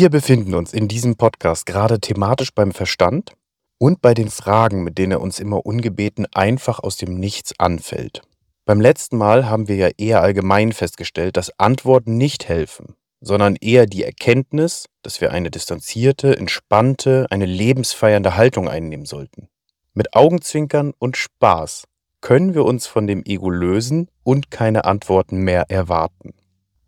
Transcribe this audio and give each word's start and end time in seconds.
Wir 0.00 0.08
befinden 0.08 0.54
uns 0.54 0.72
in 0.72 0.88
diesem 0.88 1.16
Podcast 1.16 1.66
gerade 1.66 2.00
thematisch 2.00 2.54
beim 2.54 2.72
Verstand 2.72 3.34
und 3.76 4.00
bei 4.00 4.14
den 4.14 4.30
Fragen, 4.30 4.82
mit 4.82 4.96
denen 4.96 5.12
er 5.12 5.20
uns 5.20 5.38
immer 5.38 5.66
ungebeten 5.66 6.24
einfach 6.32 6.78
aus 6.78 6.96
dem 6.96 7.20
Nichts 7.20 7.52
anfällt. 7.58 8.22
Beim 8.64 8.80
letzten 8.80 9.18
Mal 9.18 9.50
haben 9.50 9.68
wir 9.68 9.76
ja 9.76 9.90
eher 9.98 10.22
allgemein 10.22 10.72
festgestellt, 10.72 11.36
dass 11.36 11.52
Antworten 11.60 12.16
nicht 12.16 12.48
helfen, 12.48 12.94
sondern 13.20 13.56
eher 13.56 13.84
die 13.84 14.02
Erkenntnis, 14.02 14.86
dass 15.02 15.20
wir 15.20 15.32
eine 15.32 15.50
distanzierte, 15.50 16.34
entspannte, 16.34 17.26
eine 17.28 17.44
lebensfeiernde 17.44 18.38
Haltung 18.38 18.70
einnehmen 18.70 19.04
sollten. 19.04 19.50
Mit 19.92 20.14
Augenzwinkern 20.14 20.94
und 20.98 21.18
Spaß 21.18 21.84
können 22.22 22.54
wir 22.54 22.64
uns 22.64 22.86
von 22.86 23.06
dem 23.06 23.22
Ego 23.26 23.50
lösen 23.50 24.08
und 24.22 24.50
keine 24.50 24.86
Antworten 24.86 25.40
mehr 25.40 25.66
erwarten. 25.68 26.32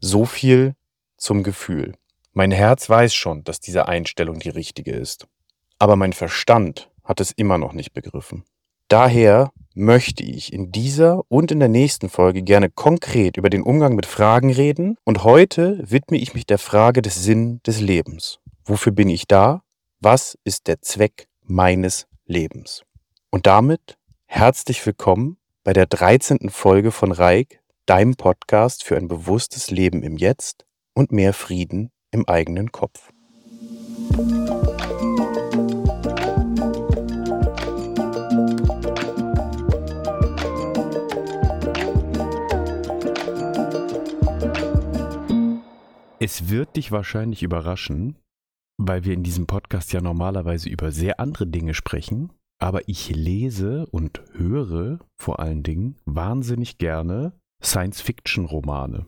So 0.01 0.25
viel 0.25 0.77
zum 1.19 1.43
Gefühl. 1.43 1.93
Mein 2.35 2.51
Herz 2.51 2.89
weiß 2.89 3.13
schon, 3.13 3.45
dass 3.45 3.61
diese 3.61 3.89
Einstellung 3.89 4.39
die 4.39 4.49
richtige 4.49 4.93
ist. 4.93 5.27
Aber 5.79 5.97
mein 5.97 6.15
Verstand 6.15 6.91
hat 7.05 7.21
es 7.21 7.31
immer 7.31 7.59
noch 7.59 7.75
nicht 7.75 7.93
begriffen. 7.93 8.45
Daher 8.89 9.53
möchte 9.75 10.23
ich 10.23 10.51
in 10.51 10.73
dieser 10.73 11.31
und 11.31 11.51
in 11.51 11.61
der 11.61 11.69
nächsten 11.69 12.09
Folge 12.09 12.43
gerne 12.43 12.71
konkret 12.71 13.37
über 13.37 13.51
den 13.51 13.63
Umgang 13.63 13.97
mit 13.97 14.07
Fragen 14.07 14.51
reden 14.51 14.97
und 15.05 15.25
heute 15.25 15.79
widme 15.85 16.17
ich 16.17 16.33
mich 16.33 16.47
der 16.47 16.57
Frage 16.57 17.03
des 17.03 17.23
Sinn 17.23 17.61
des 17.67 17.81
Lebens. 17.81 18.39
Wofür 18.65 18.93
bin 18.93 19.11
ich 19.11 19.27
da? 19.27 19.63
Was 20.01 20.39
ist 20.43 20.69
der 20.69 20.81
Zweck 20.81 21.29
meines 21.43 22.07
Lebens? 22.25 22.83
Und 23.31 23.47
damit 23.47 23.99
herzlich 24.25 24.85
willkommen 24.87 25.37
bei 25.65 25.75
der 25.75 25.85
13. 25.85 26.49
Folge 26.49 26.93
von 26.93 27.13
Reik, 27.13 27.61
deinem 27.85 28.15
Podcast 28.15 28.85
für 28.85 28.97
ein 28.97 29.09
bewusstes 29.09 29.71
Leben 29.71 30.03
im 30.03 30.17
Jetzt 30.17 30.65
und 30.95 31.13
mehr 31.13 31.35
Frieden 31.35 31.91
im 32.13 32.29
eigenen 32.29 32.71
Kopf. 32.71 33.13
Es 46.25 46.49
wird 46.49 46.77
dich 46.77 46.93
wahrscheinlich 46.93 47.43
überraschen, 47.43 48.17
weil 48.79 49.05
wir 49.05 49.13
in 49.13 49.25
diesem 49.25 49.49
Podcast 49.49 49.93
ja 49.93 50.01
normalerweise 50.01 50.69
über 50.69 50.93
sehr 50.93 51.19
andere 51.19 51.49
Dinge 51.49 51.75
sprechen, 51.75 52.33
aber 52.61 52.89
ich 52.89 53.11
lese 53.11 53.87
und 53.87 54.23
höre 54.33 55.01
vor 55.17 55.41
allen 55.41 55.65
Dingen 55.65 55.97
wahnsinnig 56.05 56.79
gerne 56.79 57.33
Science-Fiction-Romane. 57.61 59.07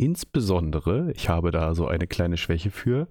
Insbesondere, 0.00 1.12
ich 1.12 1.28
habe 1.28 1.50
da 1.50 1.74
so 1.74 1.86
eine 1.86 2.06
kleine 2.06 2.38
Schwäche 2.38 2.70
für, 2.70 3.06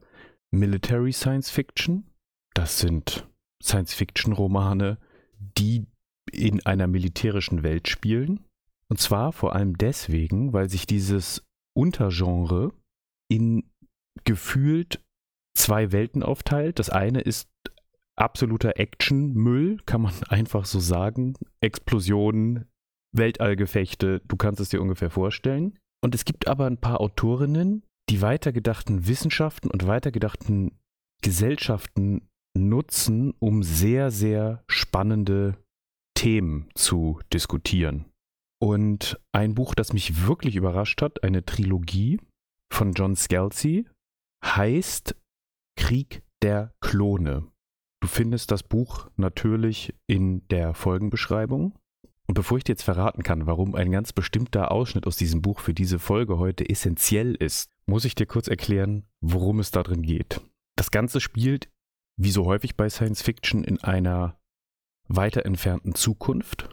Military 0.50 1.14
Science 1.14 1.52
Fiction. 1.52 2.10
Das 2.56 2.80
sind 2.80 3.30
Science-Fiction-Romane, 3.62 4.98
die 5.38 5.86
in 6.32 6.66
einer 6.66 6.88
militärischen 6.88 7.62
Welt 7.62 7.90
spielen. 7.90 8.44
Und 8.88 9.00
zwar 9.00 9.34
vor 9.34 9.56
allem 9.56 9.78
deswegen, 9.78 10.52
weil 10.52 10.68
sich 10.68 10.88
dieses 10.88 11.46
Untergenre 11.76 12.72
in 13.30 13.70
gefühlt 14.24 15.00
zwei 15.56 15.92
Welten 15.92 16.24
aufteilt. 16.24 16.80
Das 16.80 16.90
eine 16.90 17.22
ist 17.22 17.52
absoluter 18.16 18.80
Action-Müll, 18.80 19.78
kann 19.86 20.02
man 20.02 20.14
einfach 20.30 20.66
so 20.66 20.80
sagen. 20.80 21.36
Explosionen, 21.62 22.66
Weltallgefechte, 23.16 24.22
du 24.28 24.38
kannst 24.38 24.60
es 24.60 24.70
dir 24.70 24.82
ungefähr 24.82 25.12
vorstellen. 25.12 25.78
Und 26.02 26.16
es 26.16 26.26
gibt 26.26 26.48
aber 26.48 26.66
ein 26.66 26.78
paar 26.78 27.02
Autorinnen, 27.02 27.84
die 28.10 28.22
weitergedachten 28.22 29.08
Wissenschaften 29.08 29.70
und 29.70 29.86
weitergedachten 29.86 30.78
Gesellschaften 31.22 32.28
nutzen, 32.58 33.34
um 33.40 33.64
sehr, 33.64 34.10
sehr 34.12 34.64
spannende 34.68 35.58
Themen 36.16 36.70
zu 36.76 37.20
diskutieren. 37.34 38.06
Und 38.62 39.20
ein 39.32 39.56
Buch, 39.56 39.76
das 39.76 39.94
mich 39.94 40.26
wirklich 40.28 40.56
überrascht 40.56 41.02
hat, 41.02 41.24
eine 41.24 41.46
Trilogie, 41.46 42.20
von 42.72 42.94
John 42.94 43.16
Scalzi 43.16 43.86
heißt 44.46 45.16
Krieg 45.76 46.24
der 46.42 46.74
Klone. 46.82 47.52
Du 48.02 48.08
findest 48.08 48.52
das 48.52 48.64
Buch 48.64 49.10
natürlich 49.18 49.94
in 50.08 50.48
der 50.48 50.74
Folgenbeschreibung. 50.74 51.78
Und 52.30 52.36
bevor 52.36 52.60
ich 52.60 52.64
dir 52.64 52.74
jetzt 52.74 52.84
verraten 52.84 53.24
kann, 53.24 53.48
warum 53.48 53.74
ein 53.74 53.92
ganz 53.92 54.14
bestimmter 54.14 54.70
Ausschnitt 54.70 55.08
aus 55.08 55.18
diesem 55.18 55.42
Buch 55.42 55.60
für 55.60 55.74
diese 55.74 55.98
Folge 55.98 56.38
heute 56.38 56.70
essentiell 56.70 57.34
ist, 57.34 57.72
muss 57.88 58.06
ich 58.06 58.14
dir 58.14 58.28
kurz 58.28 58.48
erklären, 58.48 59.08
worum 59.20 59.60
es 59.60 59.72
darin 59.72 60.04
geht. 60.04 60.40
Das 60.76 60.92
Ganze 60.92 61.22
spielt, 61.22 61.72
wie 62.18 62.30
so 62.30 62.46
häufig 62.46 62.78
bei 62.78 62.88
Science 62.88 63.24
Fiction, 63.24 63.64
in 63.64 63.82
einer 63.82 64.40
weiter 65.08 65.44
entfernten 65.44 65.96
Zukunft. 65.96 66.70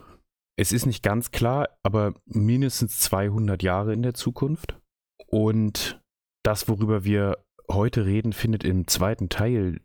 Es 0.59 0.71
ist 0.71 0.85
nicht 0.85 1.01
ganz 1.01 1.31
klar, 1.31 1.69
aber 1.81 2.13
mindestens 2.25 2.99
200 2.99 3.63
Jahre 3.63 3.93
in 3.93 4.03
der 4.03 4.13
Zukunft. 4.13 4.79
Und 5.25 5.99
das, 6.43 6.67
worüber 6.67 7.03
wir 7.03 7.43
heute 7.67 8.05
reden, 8.05 8.31
findet 8.31 8.63
im 8.63 8.87
zweiten 8.87 9.27
Teil 9.29 9.81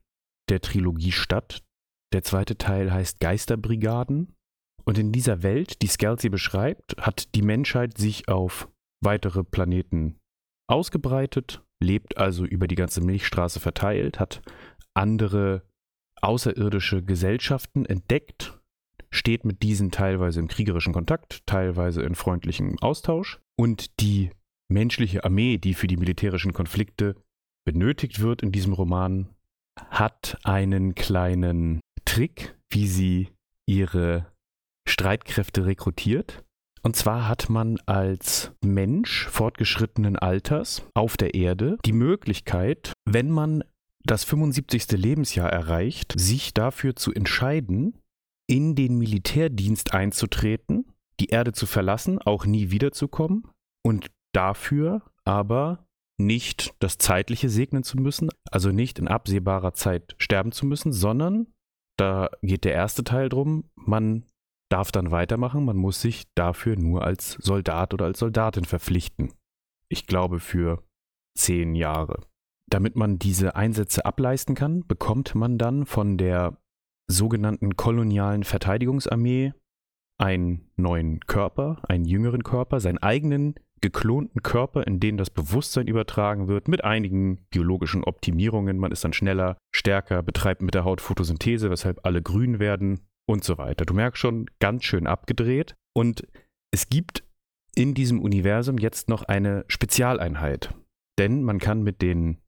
der 0.51 0.61
Trilogie 0.61 1.13
statt. 1.13 1.65
Der 2.13 2.23
zweite 2.23 2.59
Teil 2.59 2.93
heißt 2.93 3.21
Geisterbrigaden. 3.21 4.37
Und 4.85 4.99
in 4.99 5.13
dieser 5.13 5.43
Welt, 5.43 5.83
die 5.83 5.87
Scalzi 5.87 6.29
beschreibt, 6.29 6.97
hat 6.99 7.35
die 7.35 7.43
Menschheit 7.43 7.99
sich 7.99 8.29
auf 8.29 8.69
weitere 9.01 9.45
Planeten 9.45 10.19
ausgebreitet, 10.69 11.63
lebt 11.81 12.19
also 12.19 12.45
über 12.45 12.67
die 12.67 12.75
ganze 12.75 13.01
Milchstraße 13.01 13.61
verteilt, 13.61 14.19
hat 14.19 14.43
andere 14.95 15.63
außerirdische 16.21 17.03
Gesellschaften 17.03 17.85
entdeckt, 17.85 18.59
steht 19.11 19.45
mit 19.45 19.63
diesen 19.63 19.91
teilweise 19.91 20.41
im 20.41 20.49
kriegerischen 20.49 20.93
Kontakt, 20.93 21.47
teilweise 21.47 22.03
in 22.03 22.15
freundlichem 22.15 22.79
Austausch. 22.81 23.41
Und 23.57 24.01
die 24.01 24.31
menschliche 24.69 25.25
Armee, 25.25 25.59
die 25.59 25.75
für 25.75 25.87
die 25.87 25.97
militärischen 25.97 26.53
Konflikte 26.53 27.17
benötigt 27.65 28.21
wird 28.21 28.43
in 28.43 28.53
diesem 28.53 28.73
Roman, 28.73 29.29
hat 29.91 30.39
einen 30.45 30.95
kleinen 30.95 31.81
Trick, 32.05 32.57
wie 32.71 32.87
sie 32.87 33.29
ihre 33.67 34.32
Streitkräfte 34.93 35.67
rekrutiert. 35.67 36.45
Und 36.83 36.97
zwar 36.97 37.29
hat 37.29 37.49
man 37.49 37.79
als 37.87 38.53
Mensch 38.65 39.27
fortgeschrittenen 39.29 40.17
Alters 40.19 40.83
auf 40.95 41.17
der 41.17 41.35
Erde 41.35 41.79
die 41.85 41.93
Möglichkeit, 41.93 42.93
wenn 43.05 43.31
man 43.31 43.65
das 44.05 44.25
75. 44.25 44.91
Lebensjahr 44.93 45.51
erreicht, 45.51 46.15
sich 46.19 46.55
dafür 46.55 46.97
zu 46.97 47.13
entscheiden, 47.13 47.99
in 48.49 48.75
den 48.75 48.99
Militärdienst 48.99 49.95
einzutreten, 49.95 50.87
die 51.21 51.29
Erde 51.29 51.53
zu 51.53 51.67
verlassen, 51.67 52.19
auch 52.19 52.45
nie 52.45 52.71
wiederzukommen 52.71 53.47
und 53.85 54.11
dafür 54.35 55.03
aber 55.25 55.87
nicht 56.19 56.75
das 56.81 56.99
Zeitliche 56.99 57.49
segnen 57.49 57.85
zu 57.85 57.97
müssen, 57.97 58.29
also 58.51 58.71
nicht 58.71 58.99
in 58.99 59.09
absehbarer 59.09 59.75
Zeit 59.75 60.17
sterben 60.19 60.53
zu 60.53 60.67
müssen, 60.67 60.93
sondern 60.93 61.47
da 61.97 62.31
geht 62.43 62.65
der 62.65 62.75
erste 62.75 63.05
Teil 63.05 63.29
drum, 63.29 63.71
man 63.77 64.25
darf 64.73 64.91
dann 64.91 65.11
weitermachen, 65.11 65.65
man 65.65 65.77
muss 65.77 66.01
sich 66.01 66.25
dafür 66.35 66.77
nur 66.77 67.05
als 67.05 67.33
Soldat 67.33 67.93
oder 67.93 68.07
als 68.07 68.19
Soldatin 68.19 68.65
verpflichten. 68.65 69.33
Ich 69.89 70.07
glaube 70.07 70.41
für 70.41 70.83
zehn 71.37 71.75
Jahre. 71.75 72.23
Damit 72.71 72.97
man 72.97 73.19
diese 73.19 73.55
Einsätze 73.55 74.07
ableisten 74.07 74.55
kann, 74.55 74.87
bekommt 74.87 75.35
man 75.35 75.59
dann 75.59 75.85
von 75.85 76.17
der 76.17 76.57
sogenannten 77.07 77.77
kolonialen 77.77 78.45
Verteidigungsarmee 78.45 79.53
einen 80.19 80.71
neuen 80.77 81.21
Körper, 81.21 81.83
einen 81.87 82.07
jüngeren 82.07 82.43
Körper, 82.43 82.81
seinen 82.81 82.99
eigenen 82.99 83.57
geklonten 83.83 84.43
Körper, 84.43 84.87
in 84.87 85.01
denen 85.01 85.19
das 85.19 85.29
Bewusstsein 85.29 85.89
übertragen 85.89 86.49
wird, 86.49 86.69
mit 86.69 86.85
einigen 86.85 87.45
biologischen 87.51 88.05
Optimierungen. 88.05 88.79
Man 88.79 88.93
ist 88.93 89.05
dann 89.05 89.13
schneller, 89.13 89.59
stärker, 89.75 90.23
betreibt 90.23 90.63
mit 90.63 90.75
der 90.75 90.85
Haut 90.85 91.03
Photosynthese, 91.03 91.69
weshalb 91.69 92.07
alle 92.07 92.23
grün 92.23 92.59
werden 92.59 93.01
und 93.27 93.45
so 93.45 93.59
weiter. 93.59 93.85
Du 93.85 93.95
merkst 93.95 94.21
schon, 94.21 94.47
ganz 94.59 94.85
schön 94.85 95.07
abgedreht. 95.07 95.75
Und 95.95 96.27
es 96.71 96.89
gibt 96.89 97.25
in 97.75 97.95
diesem 97.95 98.21
Universum 98.21 98.79
jetzt 98.79 99.09
noch 99.09 99.23
eine 99.23 99.65
Spezialeinheit. 99.69 100.75
Denn 101.19 101.43
man 101.43 101.59
kann 101.59 101.83
mit 101.83 102.03
den 102.03 102.39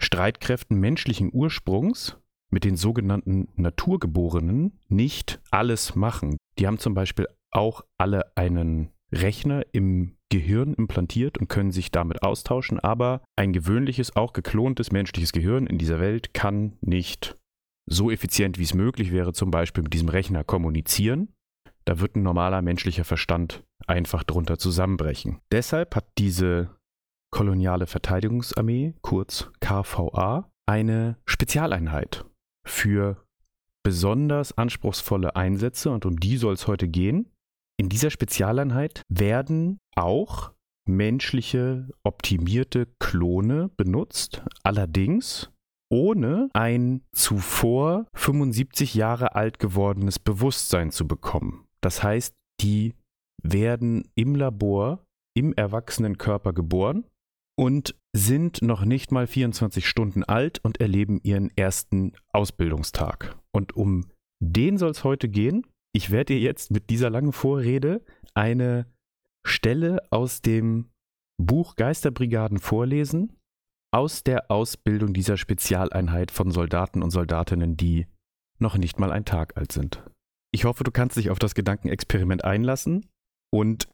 Streitkräften 0.00 0.78
menschlichen 0.78 1.30
Ursprungs, 1.32 2.16
mit 2.50 2.64
den 2.64 2.76
sogenannten 2.76 3.48
Naturgeborenen, 3.56 4.78
nicht 4.88 5.40
alles 5.50 5.94
machen. 5.94 6.36
Die 6.58 6.66
haben 6.66 6.78
zum 6.78 6.94
Beispiel 6.94 7.26
auch 7.50 7.84
alle 7.98 8.36
einen 8.36 8.90
Rechner 9.12 9.64
im 9.72 10.16
Gehirn 10.30 10.74
implantiert 10.74 11.38
und 11.38 11.48
können 11.48 11.72
sich 11.72 11.90
damit 11.90 12.22
austauschen, 12.22 12.78
aber 12.78 13.22
ein 13.36 13.52
gewöhnliches, 13.52 14.14
auch 14.14 14.34
geklontes 14.34 14.92
menschliches 14.92 15.32
Gehirn 15.32 15.66
in 15.66 15.78
dieser 15.78 16.00
Welt 16.00 16.34
kann 16.34 16.76
nicht 16.82 17.34
so 17.88 18.10
effizient, 18.10 18.58
wie 18.58 18.64
es 18.64 18.74
möglich 18.74 19.12
wäre, 19.12 19.32
zum 19.32 19.50
Beispiel 19.50 19.82
mit 19.82 19.92
diesem 19.92 20.08
Rechner 20.08 20.44
kommunizieren. 20.44 21.32
Da 21.84 22.00
wird 22.00 22.16
ein 22.16 22.22
normaler 22.22 22.60
menschlicher 22.62 23.04
Verstand 23.04 23.64
einfach 23.86 24.24
drunter 24.24 24.58
zusammenbrechen. 24.58 25.40
Deshalb 25.50 25.96
hat 25.96 26.06
diese 26.18 26.70
koloniale 27.30 27.86
Verteidigungsarmee, 27.86 28.94
kurz 29.00 29.50
KVA, 29.60 30.50
eine 30.66 31.16
Spezialeinheit 31.24 32.24
für 32.66 33.24
besonders 33.82 34.56
anspruchsvolle 34.56 35.34
Einsätze 35.36 35.90
und 35.90 36.04
um 36.04 36.20
die 36.20 36.36
soll 36.36 36.54
es 36.54 36.66
heute 36.66 36.88
gehen. 36.88 37.30
In 37.78 37.88
dieser 37.88 38.10
Spezialeinheit 38.10 39.02
werden 39.08 39.78
auch 39.94 40.52
menschliche 40.86 41.88
optimierte 42.02 42.86
Klone 42.98 43.70
benutzt, 43.76 44.42
allerdings 44.62 45.50
ohne 45.90 46.48
ein 46.52 47.02
zuvor 47.12 48.06
75 48.14 48.94
Jahre 48.94 49.34
alt 49.34 49.58
gewordenes 49.58 50.18
Bewusstsein 50.18 50.90
zu 50.90 51.06
bekommen. 51.06 51.66
Das 51.80 52.02
heißt, 52.02 52.34
die 52.60 52.94
werden 53.42 54.08
im 54.14 54.34
Labor 54.34 55.04
im 55.36 55.52
erwachsenen 55.54 56.18
Körper 56.18 56.52
geboren 56.52 57.04
und 57.56 57.94
sind 58.14 58.62
noch 58.62 58.84
nicht 58.84 59.12
mal 59.12 59.26
24 59.26 59.86
Stunden 59.86 60.24
alt 60.24 60.60
und 60.64 60.80
erleben 60.80 61.20
ihren 61.22 61.50
ersten 61.56 62.12
Ausbildungstag. 62.32 63.36
Und 63.52 63.76
um 63.76 64.06
den 64.40 64.78
soll 64.78 64.90
es 64.90 65.04
heute 65.04 65.28
gehen. 65.28 65.66
Ich 65.92 66.10
werde 66.10 66.34
dir 66.34 66.40
jetzt 66.40 66.70
mit 66.70 66.90
dieser 66.90 67.10
langen 67.10 67.32
Vorrede 67.32 68.04
eine 68.34 68.86
Stelle 69.46 70.02
aus 70.10 70.42
dem 70.42 70.90
Buch 71.40 71.76
Geisterbrigaden 71.76 72.58
vorlesen, 72.58 73.37
aus 73.90 74.22
der 74.22 74.50
Ausbildung 74.50 75.14
dieser 75.14 75.36
Spezialeinheit 75.36 76.30
von 76.30 76.50
Soldaten 76.50 77.02
und 77.02 77.10
Soldatinnen, 77.10 77.76
die 77.76 78.06
noch 78.58 78.76
nicht 78.76 78.98
mal 78.98 79.12
ein 79.12 79.24
Tag 79.24 79.56
alt 79.56 79.72
sind. 79.72 80.02
Ich 80.52 80.64
hoffe, 80.64 80.84
du 80.84 80.90
kannst 80.90 81.16
dich 81.16 81.30
auf 81.30 81.38
das 81.38 81.54
Gedankenexperiment 81.54 82.44
einlassen 82.44 83.06
und 83.50 83.88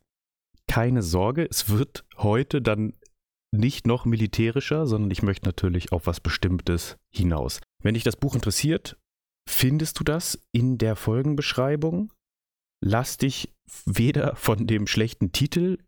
keine 0.69 1.03
Sorge, 1.03 1.47
es 1.49 1.69
wird 1.69 2.05
heute 2.17 2.63
dann 2.63 2.95
nicht 3.53 3.87
noch 3.87 4.05
militärischer, 4.05 4.87
sondern 4.87 5.11
ich 5.11 5.23
möchte 5.23 5.47
natürlich 5.47 5.93
auf 5.93 6.07
was 6.07 6.21
Bestimmtes 6.21 6.97
hinaus. 7.15 7.61
Wenn 7.83 7.95
dich 7.95 8.03
das 8.03 8.17
Buch 8.17 8.35
interessiert, 8.35 8.97
findest 9.49 10.01
du 10.01 10.05
das 10.05 10.41
in 10.53 10.79
der 10.79 10.97
Folgenbeschreibung. 10.97 12.13
Lass 12.83 13.17
dich 13.17 13.55
weder 13.85 14.35
von 14.37 14.67
dem 14.67 14.87
schlechten 14.87 15.33
Titel 15.33 15.79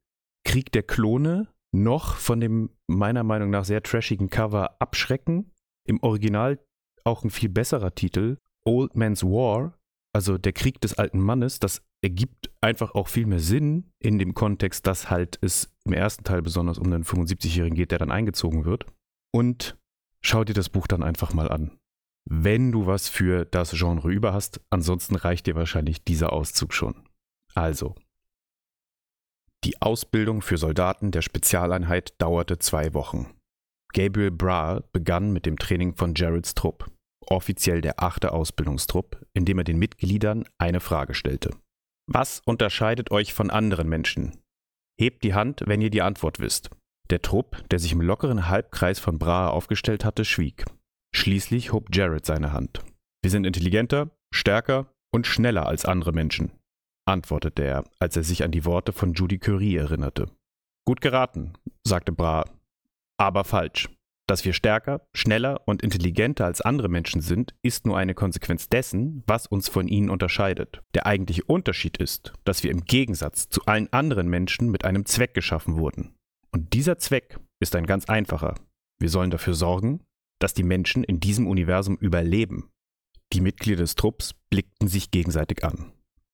Krieg 0.45 0.71
der 0.73 0.85
Klone 0.85 1.49
noch 1.73 2.17
von 2.17 2.41
dem 2.41 2.71
meiner 2.87 3.25
Meinung 3.25 3.51
nach 3.51 3.65
sehr 3.65 3.83
trashigen 3.83 4.31
Cover 4.31 4.81
abschrecken. 4.81 5.53
Im 5.85 6.03
Original 6.03 6.59
auch 7.05 7.25
ein 7.25 7.31
viel 7.31 7.49
besserer 7.49 7.95
Titel, 7.95 8.39
Old 8.65 8.97
Man's 8.97 9.23
War, 9.23 9.79
also 10.13 10.39
der 10.39 10.53
Krieg 10.53 10.81
des 10.81 10.95
alten 10.95 11.21
Mannes, 11.21 11.61
das 11.61 11.83
ergibt 12.03 12.51
einfach 12.61 12.95
auch 12.95 13.09
viel 13.09 13.27
mehr 13.27 13.39
Sinn 13.39 13.93
in 13.99 14.19
dem 14.19 14.35
Kontext, 14.35 14.87
dass 14.87 15.11
halt 15.11 15.39
es 15.43 15.75
im 15.85 15.93
ersten 15.93 16.25
Teil 16.25 16.43
besonders 16.43 16.79
um 16.79 16.87
einen 16.87 17.05
75-Jährigen 17.05 17.77
geht, 17.77 17.91
der 17.91 17.99
dann 17.99 18.11
eingezogen 18.11 18.65
wird. 18.65 18.87
Und 19.33 19.77
schau 20.23 20.45
dir 20.45 20.55
das 20.55 20.69
Buch 20.69 20.87
dann 20.87 21.03
einfach 21.03 21.35
mal 21.35 21.51
an. 21.51 21.79
Wenn 22.25 22.73
du 22.73 22.87
was 22.87 23.09
für 23.09 23.45
das 23.45 23.73
Genre 23.73 24.11
über 24.11 24.33
hast, 24.33 24.61
ansonsten 24.71 25.17
reicht 25.17 25.47
dir 25.47 25.55
wahrscheinlich 25.55 26.03
dieser 26.03 26.33
Auszug 26.33 26.73
schon. 26.73 27.07
Also, 27.55 27.95
die 29.65 29.81
Ausbildung 29.83 30.43
für 30.43 30.59
Soldaten 30.59 31.11
der 31.11 31.23
Spezialeinheit 31.23 32.15
dauerte 32.19 32.59
zwei 32.59 32.95
Wochen. 32.95 33.35
Gabriel 33.93 34.31
Bra 34.31 34.83
begann 34.93 35.33
mit 35.33 35.47
dem 35.47 35.59
Training 35.59 35.95
von 35.95 36.15
Jareds 36.15 36.55
Trupp, 36.55 36.91
offiziell 37.27 37.81
der 37.81 38.03
achte 38.03 38.33
Ausbildungstrupp, 38.33 39.25
indem 39.33 39.59
er 39.59 39.65
den 39.65 39.79
Mitgliedern 39.79 40.45
eine 40.59 40.81
Frage 40.81 41.15
stellte. 41.15 41.51
Was 42.09 42.41
unterscheidet 42.45 43.11
euch 43.11 43.35
von 43.35 43.51
anderen 43.51 43.89
Menschen? 43.89 44.39
Hebt 45.01 45.25
die 45.25 45.35
Hand, 45.35 45.63
wenn 45.67 45.81
ihr 45.81 45.91
die 45.91 46.03
Antwort 46.03 46.39
wisst. 46.39 46.71
Der 47.11 47.23
Trupp, 47.23 47.63
der 47.71 47.79
sich 47.79 47.93
im 47.93 48.01
lockeren 48.01 48.49
Halbkreis 48.49 48.99
von 48.99 49.19
Brahe 49.19 49.51
aufgestellt 49.51 50.05
hatte, 50.05 50.25
schwieg. 50.25 50.65
Schließlich 51.15 51.73
hob 51.73 51.95
Jared 51.95 52.27
seine 52.27 52.53
Hand. 52.53 52.85
Wir 53.23 53.31
sind 53.31 53.47
intelligenter, 53.47 54.11
stärker 54.33 54.87
und 55.13 55.27
schneller 55.27 55.67
als 55.67 55.85
andere 55.85 56.13
Menschen, 56.13 56.53
antwortete 57.07 57.65
er, 57.65 57.85
als 57.99 58.17
er 58.17 58.23
sich 58.23 58.45
an 58.45 58.51
die 58.51 58.65
Worte 58.65 58.93
von 58.93 59.15
Judy 59.15 59.39
Curie 59.39 59.77
erinnerte. 59.77 60.27
Gut 60.85 61.01
geraten, 61.01 61.55
sagte 61.85 62.13
Brahe. 62.13 62.45
Aber 63.17 63.45
falsch. 63.45 63.89
Dass 64.29 64.45
wir 64.45 64.53
stärker, 64.53 65.07
schneller 65.15 65.61
und 65.67 65.83
intelligenter 65.83 66.47
als 66.47 66.61
andere 66.61 66.89
Menschen 66.89 67.21
sind, 67.21 67.55
ist 67.63 67.87
nur 67.87 67.97
eine 67.97 68.15
Konsequenz 68.15 68.69
dessen, 68.69 69.23
was 69.27 69.47
uns 69.47 69.69
von 69.69 69.87
ihnen 69.87 70.11
unterscheidet. 70.11 70.83
Der 70.95 71.07
eigentliche 71.07 71.45
Unterschied 71.45 71.97
ist, 71.99 72.33
dass 72.45 72.65
wir 72.65 72.73
im 72.73 72.85
Gegensatz 72.85 73.49
zu 73.49 73.65
allen 73.67 73.93
anderen 73.93 74.29
Menschen 74.29 74.71
mit 74.71 74.85
einem 74.85 75.07
Zweck 75.07 75.33
geschaffen 75.33 75.77
wurden. 75.77 76.17
Und 76.51 76.73
dieser 76.73 76.99
Zweck 76.99 77.39
ist 77.61 77.77
ein 77.77 77.87
ganz 77.87 78.07
einfacher. 78.07 78.57
Wir 78.99 79.11
sollen 79.11 79.31
dafür 79.31 79.55
sorgen, 79.55 80.01
dass 80.41 80.55
die 80.55 80.65
Menschen 80.65 81.05
in 81.05 81.21
diesem 81.21 81.47
Universum 81.47 81.97
überleben. 81.97 82.71
Die 83.33 83.41
Mitglieder 83.41 83.83
des 83.83 83.95
Trupps 83.95 84.35
blickten 84.51 84.89
sich 84.89 85.11
gegenseitig 85.13 85.65
an. 85.65 85.93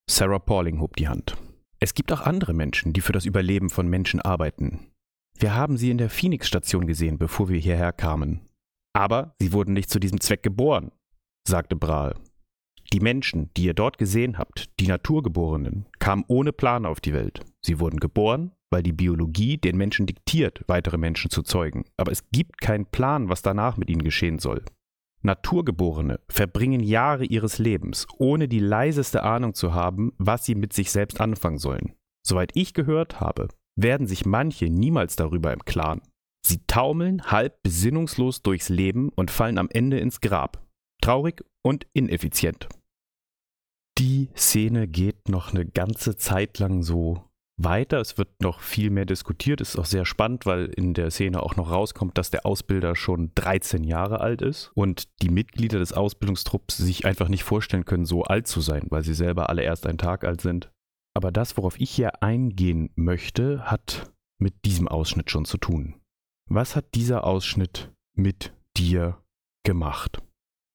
Sarah 0.09 0.39
Pauling 0.39 0.79
hob 0.79 0.95
die 0.95 1.07
Hand. 1.07 1.37
Es 1.79 1.93
gibt 1.93 2.11
auch 2.11 2.21
andere 2.21 2.53
Menschen, 2.53 2.93
die 2.93 3.01
für 3.01 3.13
das 3.13 3.25
Überleben 3.25 3.69
von 3.69 3.87
Menschen 3.87 4.21
arbeiten. 4.21 4.91
Wir 5.37 5.55
haben 5.55 5.77
sie 5.77 5.89
in 5.89 5.97
der 5.97 6.09
Phoenix-Station 6.09 6.85
gesehen, 6.85 7.17
bevor 7.17 7.49
wir 7.49 7.59
hierher 7.59 7.91
kamen. 7.91 8.41
Aber 8.93 9.35
sie 9.39 9.53
wurden 9.53 9.73
nicht 9.73 9.89
zu 9.89 9.99
diesem 9.99 10.21
Zweck 10.21 10.43
geboren, 10.43 10.91
sagte 11.47 11.75
Brahe. 11.75 12.15
Die 12.93 12.99
Menschen, 12.99 13.49
die 13.57 13.63
ihr 13.63 13.73
dort 13.73 13.97
gesehen 13.97 14.37
habt, 14.37 14.69
die 14.79 14.87
Naturgeborenen, 14.87 15.87
kamen 15.97 16.25
ohne 16.27 16.53
Plan 16.53 16.85
auf 16.85 17.01
die 17.01 17.13
Welt. 17.13 17.39
Sie 17.61 17.79
wurden 17.79 17.99
geboren, 17.99 18.51
weil 18.69 18.83
die 18.83 18.93
Biologie 18.93 19.57
den 19.57 19.77
Menschen 19.77 20.05
diktiert, 20.05 20.63
weitere 20.67 20.97
Menschen 20.97 21.31
zu 21.31 21.41
zeugen. 21.41 21.85
Aber 21.97 22.11
es 22.11 22.29
gibt 22.29 22.61
keinen 22.61 22.85
Plan, 22.85 23.29
was 23.29 23.41
danach 23.41 23.77
mit 23.77 23.89
ihnen 23.89 24.03
geschehen 24.03 24.37
soll. 24.37 24.63
Naturgeborene 25.23 26.19
verbringen 26.27 26.81
Jahre 26.81 27.23
ihres 27.23 27.57
Lebens, 27.57 28.07
ohne 28.17 28.47
die 28.47 28.59
leiseste 28.59 29.23
Ahnung 29.23 29.53
zu 29.53 29.73
haben, 29.73 30.11
was 30.17 30.45
sie 30.45 30.55
mit 30.55 30.73
sich 30.73 30.91
selbst 30.91 31.21
anfangen 31.21 31.57
sollen. 31.57 31.93
Soweit 32.27 32.51
ich 32.55 32.73
gehört 32.73 33.19
habe, 33.21 33.47
werden 33.79 34.05
sich 34.05 34.25
manche 34.25 34.69
niemals 34.69 35.15
darüber 35.15 35.53
im 35.53 35.63
Klaren. 35.63 36.01
Sie 36.45 36.59
taumeln 36.67 37.31
halb 37.31 37.61
besinnungslos 37.63 38.41
durchs 38.41 38.69
Leben 38.69 39.09
und 39.15 39.31
fallen 39.31 39.57
am 39.57 39.69
Ende 39.69 39.99
ins 39.99 40.19
Grab. 40.19 40.65
Traurig 41.01 41.43
und 41.63 41.87
ineffizient. 41.93 42.67
Die 43.97 44.29
Szene 44.35 44.87
geht 44.87 45.29
noch 45.29 45.53
eine 45.53 45.65
ganze 45.65 46.17
Zeit 46.17 46.59
lang 46.59 46.83
so 46.83 47.23
weiter. 47.57 47.99
Es 47.99 48.17
wird 48.17 48.41
noch 48.41 48.59
viel 48.59 48.89
mehr 48.89 49.05
diskutiert. 49.05 49.61
Es 49.61 49.69
ist 49.69 49.79
auch 49.79 49.85
sehr 49.85 50.05
spannend, 50.05 50.45
weil 50.45 50.65
in 50.65 50.93
der 50.93 51.11
Szene 51.11 51.43
auch 51.43 51.55
noch 51.55 51.71
rauskommt, 51.71 52.17
dass 52.17 52.31
der 52.31 52.45
Ausbilder 52.45 52.95
schon 52.95 53.31
13 53.35 53.83
Jahre 53.83 54.21
alt 54.21 54.41
ist 54.41 54.71
und 54.73 55.07
die 55.21 55.29
Mitglieder 55.29 55.79
des 55.79 55.93
Ausbildungstrupps 55.93 56.77
sich 56.77 57.05
einfach 57.05 57.27
nicht 57.27 57.43
vorstellen 57.43 57.85
können, 57.85 58.05
so 58.05 58.23
alt 58.23 58.47
zu 58.47 58.61
sein, 58.61 58.87
weil 58.89 59.03
sie 59.03 59.13
selber 59.13 59.49
alle 59.49 59.63
erst 59.63 59.85
einen 59.85 59.97
Tag 59.97 60.23
alt 60.23 60.41
sind. 60.41 60.71
Aber 61.15 61.31
das, 61.31 61.57
worauf 61.57 61.79
ich 61.79 61.91
hier 61.91 62.23
eingehen 62.23 62.89
möchte, 62.95 63.69
hat 63.69 64.11
mit 64.39 64.65
diesem 64.65 64.87
Ausschnitt 64.87 65.29
schon 65.29 65.45
zu 65.45 65.57
tun. 65.57 65.95
Was 66.49 66.75
hat 66.75 66.95
dieser 66.95 67.23
Ausschnitt 67.23 67.91
mit 68.15 68.53
dir 68.75 69.19
gemacht? 69.63 70.21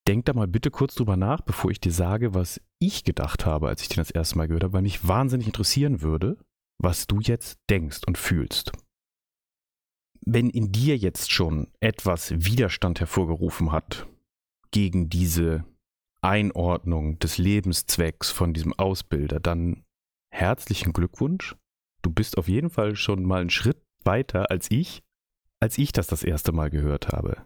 Denk 0.07 0.25
da 0.25 0.33
mal 0.33 0.49
bitte 0.49 0.71
kurz 0.71 0.95
drüber 0.95 1.17
nach, 1.17 1.43
bevor 1.43 1.71
ich 1.71 1.81
dir 1.81 1.93
sage, 1.93 2.33
was 2.33 2.63
ich 2.79 3.05
gedacht 3.05 3.45
habe, 3.45 3.69
als 3.69 3.83
ich 3.83 3.89
den 3.89 3.99
das 3.99 4.11
erste 4.11 4.39
Mal 4.39 4.47
gehört 4.49 4.65
habe, 4.65 4.73
weil 4.73 4.83
mich 4.83 5.07
wahnsinnig 5.07 5.47
interessieren 5.47 6.01
würde, 6.01 6.39
was 6.79 7.07
du 7.07 7.21
jetzt 7.21 7.59
denkst 7.71 8.01
und 8.07 8.19
fühlst. 8.19 8.73
Wenn 10.25 10.51
in 10.51 10.73
dir 10.73 10.97
jetzt 10.97 11.33
schon 11.33 11.69
etwas 11.81 12.33
Widerstand 12.33 13.01
hervorgerufen 13.01 13.73
hat 13.73 14.07
gegen 14.71 15.09
diese 15.09 15.65
Einordnung 16.21 17.19
des 17.19 17.39
Lebenszwecks 17.39 18.31
von 18.31 18.53
diesem 18.53 18.73
Ausbilder, 18.75 19.41
dann 19.41 19.85
herzlichen 20.31 20.93
Glückwunsch. 20.93 21.57
Du 22.03 22.11
bist 22.11 22.39
auf 22.39 22.49
jeden 22.49 22.71
Fall 22.71 22.97
schon 22.97 23.25
mal 23.25 23.41
einen 23.41 23.51
Schritt 23.51 23.83
weiter 24.05 24.51
als 24.51 24.71
ich, 24.71 25.03
als 25.61 25.79
ich 25.79 25.93
das 25.93 26.07
das 26.07 26.23
erste 26.23 26.53
Mal 26.53 26.71
gehört 26.71 27.09
habe. 27.09 27.45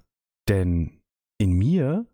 Denn 0.48 1.00
in 1.38 1.52
mir 1.52 2.06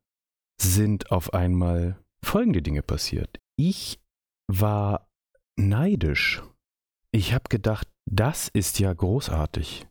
sind 0.61 1.11
auf 1.11 1.33
einmal 1.35 1.99
folgende 2.23 2.63
Dinge 2.63 2.83
passiert. 2.83 3.39
Ich 3.57 4.01
war 4.49 5.09
neidisch. 5.57 6.43
Ich 7.13 7.33
habe 7.33 7.49
gedacht, 7.49 7.89
das 8.11 8.49
ist 8.49 8.79
ja 8.79 8.93
großartig. 8.93 9.87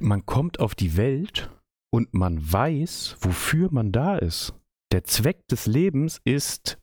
Man 0.00 0.26
kommt 0.26 0.60
auf 0.60 0.74
die 0.74 0.96
Welt 0.96 1.50
und 1.90 2.12
man 2.14 2.40
weiß, 2.40 3.16
wofür 3.20 3.68
man 3.72 3.92
da 3.92 4.16
ist. 4.16 4.54
Der 4.92 5.04
Zweck 5.04 5.46
des 5.48 5.66
Lebens 5.66 6.20
ist 6.24 6.78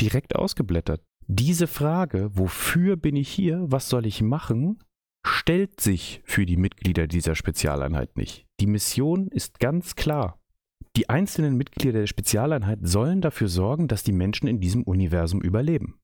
direkt 0.00 0.36
ausgeblättert. 0.36 1.02
Diese 1.26 1.66
Frage, 1.66 2.30
wofür 2.34 2.96
bin 2.96 3.16
ich 3.16 3.30
hier, 3.30 3.64
was 3.66 3.88
soll 3.88 4.06
ich 4.06 4.22
machen, 4.22 4.82
stellt 5.26 5.80
sich 5.80 6.22
für 6.24 6.44
die 6.44 6.58
Mitglieder 6.58 7.06
dieser 7.06 7.34
Spezialeinheit 7.34 8.16
nicht. 8.16 8.46
Die 8.60 8.66
Mission 8.66 9.28
ist 9.28 9.58
ganz 9.58 9.96
klar. 9.96 10.38
Die 10.96 11.08
einzelnen 11.08 11.56
Mitglieder 11.56 12.00
der 12.00 12.06
Spezialeinheit 12.06 12.80
sollen 12.82 13.20
dafür 13.20 13.48
sorgen, 13.48 13.88
dass 13.88 14.04
die 14.04 14.12
Menschen 14.12 14.46
in 14.46 14.60
diesem 14.60 14.82
Universum 14.84 15.40
überleben. 15.40 15.98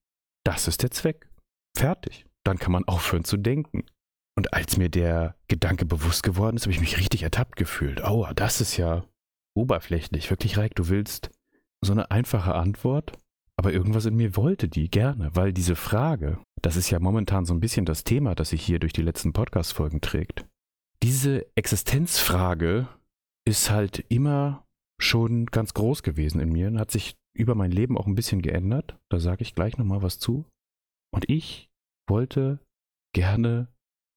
Das 0.45 0.69
ist 0.69 0.83
der 0.83 0.91
Zweck. 0.91 1.29
Fertig. 1.77 2.27
Dann 2.51 2.59
kann 2.59 2.73
man 2.73 2.83
aufhören 2.83 3.23
zu 3.23 3.37
denken. 3.37 3.85
Und 4.37 4.55
als 4.55 4.77
mir 4.77 4.89
der 4.89 5.37
Gedanke 5.47 5.87
bewusst 5.87 6.25
geworden 6.25 6.57
ist, 6.57 6.65
habe 6.65 6.73
ich 6.73 6.81
mich 6.81 6.99
richtig 6.99 7.23
ertappt 7.23 7.55
gefühlt. 7.55 8.03
Aua, 8.03 8.35
das 8.35 8.61
ist 8.61 8.77
ja 8.77 9.05
oberflächlich. 9.55 10.29
Wirklich, 10.31 10.59
Reik, 10.59 10.75
du 10.75 10.89
willst 10.89 11.31
so 11.81 11.93
eine 11.93 12.11
einfache 12.11 12.57
Antwort, 12.57 13.13
aber 13.57 13.73
irgendwas 13.73 14.05
in 14.07 14.17
mir 14.17 14.35
wollte 14.35 14.69
die 14.69 14.91
gerne, 14.91 15.31
weil 15.37 15.53
diese 15.53 15.77
Frage, 15.77 16.41
das 16.61 16.75
ist 16.75 16.91
ja 16.91 16.99
momentan 16.99 17.45
so 17.45 17.55
ein 17.55 17.61
bisschen 17.61 17.87
das 17.87 18.03
Thema, 18.03 18.35
das 18.35 18.49
sich 18.51 18.63
hier 18.63 18.81
durch 18.81 18.93
die 18.93 19.03
letzten 19.03 19.33
Podcast-Folgen 19.33 20.01
trägt. 20.01 20.45
Diese 21.05 21.47
Existenzfrage 21.55 22.89
ist 23.47 23.71
halt 23.71 24.05
immer 24.09 24.67
schon 25.01 25.47
ganz 25.47 25.73
groß 25.73 26.03
gewesen 26.03 26.41
in 26.41 26.51
mir 26.51 26.67
und 26.67 26.81
hat 26.81 26.91
sich 26.91 27.15
über 27.33 27.55
mein 27.55 27.71
Leben 27.71 27.97
auch 27.97 28.09
ein 28.09 28.17
bisschen 28.17 28.43
geändert. 28.43 28.99
Da 29.09 29.21
sage 29.21 29.43
ich 29.43 29.55
gleich 29.55 29.79
nochmal 29.79 30.03
was 30.03 30.19
zu. 30.19 30.47
Und 31.13 31.29
ich 31.29 31.70
wollte 32.11 32.61
gerne 33.15 33.69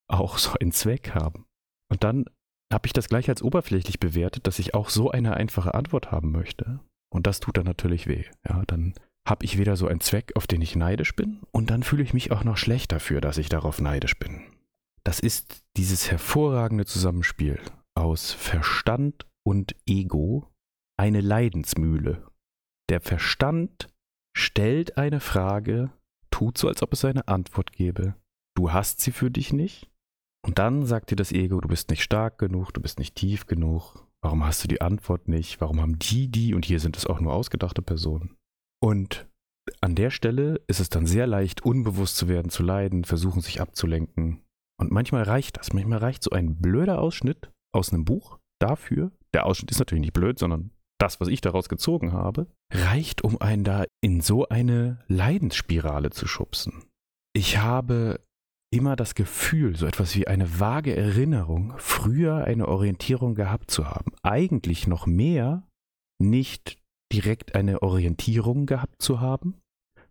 auch 0.09 0.38
so 0.38 0.57
einen 0.59 0.73
Zweck 0.73 1.15
haben. 1.15 1.45
Und 1.89 2.03
dann 2.03 2.25
habe 2.71 2.88
ich 2.88 2.93
das 2.93 3.07
gleich 3.07 3.29
als 3.29 3.41
oberflächlich 3.41 4.00
bewertet, 4.00 4.47
dass 4.47 4.59
ich 4.59 4.73
auch 4.73 4.89
so 4.89 5.12
eine 5.12 5.38
einfache 5.38 5.73
Antwort 5.73 6.12
haben 6.12 6.31
möchte. 6.31 6.79
Und 7.09 7.27
das 7.27 7.39
tut 7.39 7.57
dann 7.57 7.65
natürlich 7.65 8.07
weh. 8.07 8.25
Ja, 8.47 8.63
dann 8.65 8.93
habe 9.27 9.45
ich 9.45 9.57
weder 9.57 9.77
so 9.77 9.88
einen 9.88 10.01
Zweck, 10.01 10.33
auf 10.35 10.47
den 10.47 10.62
ich 10.62 10.75
neidisch 10.75 11.15
bin, 11.15 11.41
und 11.51 11.69
dann 11.69 11.83
fühle 11.83 12.03
ich 12.03 12.13
mich 12.13 12.31
auch 12.31 12.43
noch 12.43 12.57
schlecht 12.57 12.91
dafür, 12.91 13.21
dass 13.21 13.38
ich 13.38 13.47
darauf 13.47 13.79
neidisch 13.79 14.17
bin. 14.19 14.41
Das 15.05 15.19
ist 15.19 15.63
dieses 15.77 16.12
hervorragende 16.12 16.85
Zusammenspiel 16.85 17.59
aus 17.95 18.31
Verstand 18.31 19.25
und 19.45 19.75
Ego, 19.88 20.50
eine 20.97 21.21
Leidensmühle. 21.21 22.27
Der 22.89 23.01
Verstand 23.01 23.88
stellt 24.35 24.97
eine 24.97 25.19
Frage, 25.19 25.91
tut 26.33 26.57
so, 26.57 26.67
als 26.67 26.81
ob 26.81 26.93
es 26.93 27.05
eine 27.05 27.27
Antwort 27.27 27.71
gäbe. 27.73 28.15
Du 28.57 28.73
hast 28.73 29.01
sie 29.01 29.11
für 29.11 29.29
dich 29.29 29.53
nicht. 29.53 29.87
Und 30.43 30.57
dann 30.57 30.85
sagt 30.85 31.11
dir 31.11 31.15
das 31.15 31.31
Ego, 31.31 31.61
du 31.61 31.67
bist 31.67 31.91
nicht 31.91 32.01
stark 32.01 32.39
genug, 32.39 32.73
du 32.73 32.81
bist 32.81 32.97
nicht 32.97 33.15
tief 33.15 33.45
genug. 33.45 34.07
Warum 34.23 34.43
hast 34.43 34.63
du 34.63 34.67
die 34.67 34.81
Antwort 34.81 35.27
nicht? 35.27 35.61
Warum 35.61 35.79
haben 35.79 35.99
die 35.99 36.29
die? 36.29 36.55
Und 36.55 36.65
hier 36.65 36.79
sind 36.79 36.97
es 36.97 37.05
auch 37.05 37.19
nur 37.19 37.33
ausgedachte 37.33 37.83
Personen. 37.83 38.35
Und 38.81 39.29
an 39.79 39.93
der 39.93 40.09
Stelle 40.09 40.59
ist 40.67 40.79
es 40.79 40.89
dann 40.89 41.05
sehr 41.05 41.27
leicht, 41.27 41.63
unbewusst 41.63 42.17
zu 42.17 42.27
werden, 42.27 42.49
zu 42.49 42.63
leiden, 42.63 43.05
versuchen 43.05 43.41
sich 43.41 43.61
abzulenken. 43.61 44.41
Und 44.81 44.91
manchmal 44.91 45.23
reicht 45.23 45.57
das. 45.57 45.71
Manchmal 45.71 45.99
reicht 45.99 46.23
so 46.23 46.31
ein 46.31 46.55
blöder 46.55 46.99
Ausschnitt 46.99 47.51
aus 47.73 47.93
einem 47.93 48.05
Buch 48.05 48.39
dafür. 48.59 49.11
Der 49.35 49.45
Ausschnitt 49.45 49.69
ist 49.69 49.79
natürlich 49.79 50.01
nicht 50.01 50.13
blöd, 50.13 50.39
sondern 50.39 50.71
das, 51.00 51.19
was 51.19 51.27
ich 51.27 51.41
daraus 51.41 51.69
gezogen 51.69 52.13
habe, 52.13 52.47
reicht, 52.71 53.23
um 53.23 53.41
einen 53.41 53.63
da 53.63 53.85
in 54.01 54.21
so 54.21 54.47
eine 54.47 55.00
Leidensspirale 55.07 56.12
zu 56.12 56.27
schubsen. 56.27 56.85
Ich 57.35 57.57
habe 57.57 58.19
immer 58.71 58.95
das 58.95 59.15
Gefühl, 59.15 59.75
so 59.75 59.85
etwas 59.85 60.15
wie 60.15 60.27
eine 60.27 60.59
vage 60.59 60.95
Erinnerung, 60.95 61.73
früher 61.77 62.45
eine 62.45 62.67
Orientierung 62.67 63.35
gehabt 63.35 63.69
zu 63.69 63.88
haben. 63.88 64.13
Eigentlich 64.23 64.88
noch 64.88 65.05
mehr 65.05 65.67
nicht 66.19 66.79
direkt 67.12 67.55
eine 67.55 67.81
Orientierung 67.83 68.65
gehabt 68.65 69.01
zu 69.01 69.19
haben, 69.19 69.62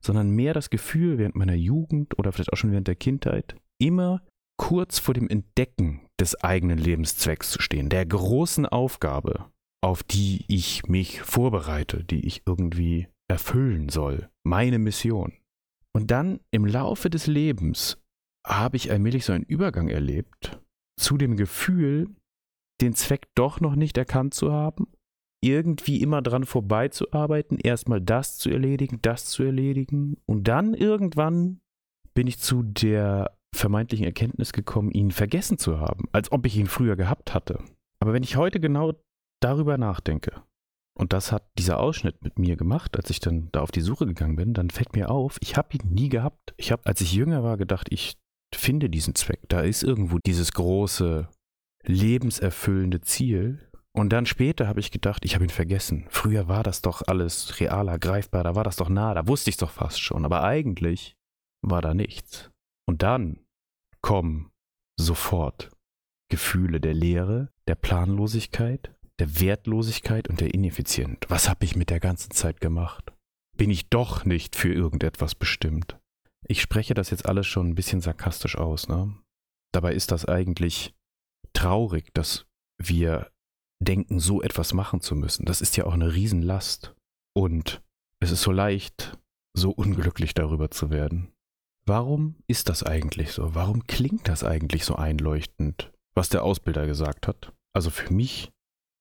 sondern 0.00 0.30
mehr 0.30 0.54
das 0.54 0.70
Gefühl 0.70 1.18
während 1.18 1.34
meiner 1.34 1.54
Jugend 1.54 2.18
oder 2.18 2.32
vielleicht 2.32 2.52
auch 2.52 2.56
schon 2.56 2.70
während 2.70 2.88
der 2.88 2.96
Kindheit, 2.96 3.56
immer 3.80 4.22
kurz 4.56 4.98
vor 4.98 5.14
dem 5.14 5.28
Entdecken 5.28 6.06
des 6.20 6.42
eigenen 6.44 6.78
Lebenszwecks 6.78 7.50
zu 7.50 7.60
stehen, 7.60 7.88
der 7.88 8.06
großen 8.06 8.66
Aufgabe, 8.66 9.46
auf 9.82 10.02
die 10.02 10.44
ich 10.48 10.86
mich 10.86 11.20
vorbereite, 11.22 12.04
die 12.04 12.26
ich 12.26 12.42
irgendwie 12.46 13.08
erfüllen 13.28 13.88
soll, 13.88 14.30
meine 14.44 14.78
Mission. 14.78 15.32
Und 15.94 16.10
dann 16.10 16.40
im 16.50 16.64
Laufe 16.64 17.10
des 17.10 17.26
Lebens 17.26 17.98
habe 18.46 18.76
ich 18.76 18.90
allmählich 18.90 19.24
so 19.24 19.32
einen 19.32 19.44
Übergang 19.44 19.88
erlebt 19.88 20.60
zu 20.98 21.16
dem 21.16 21.36
Gefühl, 21.36 22.08
den 22.80 22.94
Zweck 22.94 23.28
doch 23.34 23.60
noch 23.60 23.74
nicht 23.74 23.98
erkannt 23.98 24.34
zu 24.34 24.52
haben, 24.52 24.86
irgendwie 25.44 26.00
immer 26.00 26.22
dran 26.22 26.44
vorbeizuarbeiten, 26.44 27.58
erstmal 27.58 28.00
das 28.00 28.38
zu 28.38 28.50
erledigen, 28.50 29.00
das 29.02 29.26
zu 29.26 29.42
erledigen 29.42 30.16
und 30.26 30.48
dann 30.48 30.74
irgendwann 30.74 31.60
bin 32.14 32.26
ich 32.26 32.38
zu 32.38 32.62
der 32.62 33.36
vermeintlichen 33.54 34.06
Erkenntnis 34.06 34.52
gekommen, 34.52 34.90
ihn 34.90 35.10
vergessen 35.10 35.58
zu 35.58 35.78
haben, 35.78 36.04
als 36.12 36.30
ob 36.32 36.46
ich 36.46 36.56
ihn 36.56 36.66
früher 36.66 36.96
gehabt 36.96 37.34
hatte. 37.34 37.62
Aber 38.00 38.12
wenn 38.12 38.22
ich 38.22 38.36
heute 38.36 38.60
genau 38.60 38.92
darüber 39.44 39.78
nachdenke, 39.78 40.42
und 40.94 41.12
das 41.12 41.32
hat 41.32 41.44
dieser 41.58 41.80
Ausschnitt 41.80 42.22
mit 42.22 42.38
mir 42.38 42.56
gemacht, 42.56 42.96
als 42.96 43.08
ich 43.10 43.20
dann 43.20 43.48
da 43.52 43.60
auf 43.62 43.72
die 43.72 43.80
Suche 43.80 44.06
gegangen 44.06 44.36
bin, 44.36 44.52
dann 44.52 44.70
fällt 44.70 44.94
mir 44.94 45.10
auf, 45.10 45.38
ich 45.40 45.56
habe 45.56 45.76
ihn 45.76 45.88
nie 45.92 46.08
gehabt. 46.08 46.54
Ich 46.56 46.70
habe, 46.70 46.84
als 46.84 47.00
ich 47.00 47.12
jünger 47.12 47.42
war, 47.42 47.56
gedacht, 47.56 47.88
ich 47.90 48.18
finde 48.54 48.90
diesen 48.90 49.14
Zweck. 49.14 49.40
Da 49.48 49.60
ist 49.62 49.82
irgendwo 49.82 50.18
dieses 50.18 50.52
große, 50.52 51.28
lebenserfüllende 51.84 53.00
Ziel. 53.00 53.70
Und 53.92 54.10
dann 54.10 54.26
später 54.26 54.68
habe 54.68 54.80
ich 54.80 54.90
gedacht, 54.90 55.24
ich 55.24 55.34
habe 55.34 55.44
ihn 55.44 55.50
vergessen. 55.50 56.06
Früher 56.10 56.48
war 56.48 56.62
das 56.62 56.82
doch 56.82 57.02
alles 57.06 57.58
realer, 57.60 57.98
greifbar, 57.98 58.44
da 58.44 58.54
war 58.54 58.64
das 58.64 58.76
doch 58.76 58.88
nah, 58.88 59.14
da 59.14 59.26
wusste 59.26 59.50
ich 59.50 59.54
es 59.54 59.60
doch 59.60 59.70
fast 59.70 60.00
schon. 60.00 60.24
Aber 60.24 60.44
eigentlich 60.44 61.16
war 61.62 61.80
da 61.80 61.94
nichts. 61.94 62.50
Und 62.86 63.02
dann 63.02 63.40
kommen 64.02 64.50
sofort 64.98 65.70
Gefühle 66.30 66.80
der 66.80 66.94
Leere, 66.94 67.50
der 67.66 67.74
Planlosigkeit, 67.74 68.94
der 69.22 69.40
Wertlosigkeit 69.40 70.26
und 70.26 70.40
der 70.40 70.52
Ineffizienz. 70.52 71.20
Was 71.28 71.48
habe 71.48 71.64
ich 71.64 71.76
mit 71.76 71.90
der 71.90 72.00
ganzen 72.00 72.32
Zeit 72.32 72.60
gemacht? 72.60 73.12
Bin 73.56 73.70
ich 73.70 73.88
doch 73.88 74.24
nicht 74.24 74.56
für 74.56 74.72
irgendetwas 74.72 75.36
bestimmt? 75.36 75.96
Ich 76.48 76.60
spreche 76.60 76.92
das 76.92 77.10
jetzt 77.10 77.26
alles 77.26 77.46
schon 77.46 77.68
ein 77.68 77.74
bisschen 77.76 78.00
sarkastisch 78.00 78.58
aus, 78.58 78.88
ne? 78.88 79.14
Dabei 79.70 79.94
ist 79.94 80.10
das 80.10 80.24
eigentlich 80.24 80.92
traurig, 81.52 82.12
dass 82.14 82.46
wir 82.78 83.30
denken, 83.78 84.18
so 84.18 84.42
etwas 84.42 84.74
machen 84.74 85.00
zu 85.00 85.14
müssen. 85.14 85.44
Das 85.44 85.60
ist 85.60 85.76
ja 85.76 85.84
auch 85.84 85.94
eine 85.94 86.12
Riesenlast. 86.12 86.92
Und 87.32 87.80
es 88.18 88.32
ist 88.32 88.42
so 88.42 88.50
leicht, 88.50 89.16
so 89.54 89.70
unglücklich 89.70 90.34
darüber 90.34 90.72
zu 90.72 90.90
werden. 90.90 91.30
Warum 91.86 92.34
ist 92.48 92.68
das 92.68 92.82
eigentlich 92.82 93.30
so? 93.30 93.54
Warum 93.54 93.86
klingt 93.86 94.26
das 94.26 94.42
eigentlich 94.42 94.84
so 94.84 94.96
einleuchtend, 94.96 95.92
was 96.12 96.28
der 96.28 96.42
Ausbilder 96.42 96.88
gesagt 96.88 97.28
hat? 97.28 97.52
Also 97.72 97.90
für 97.90 98.12
mich, 98.12 98.50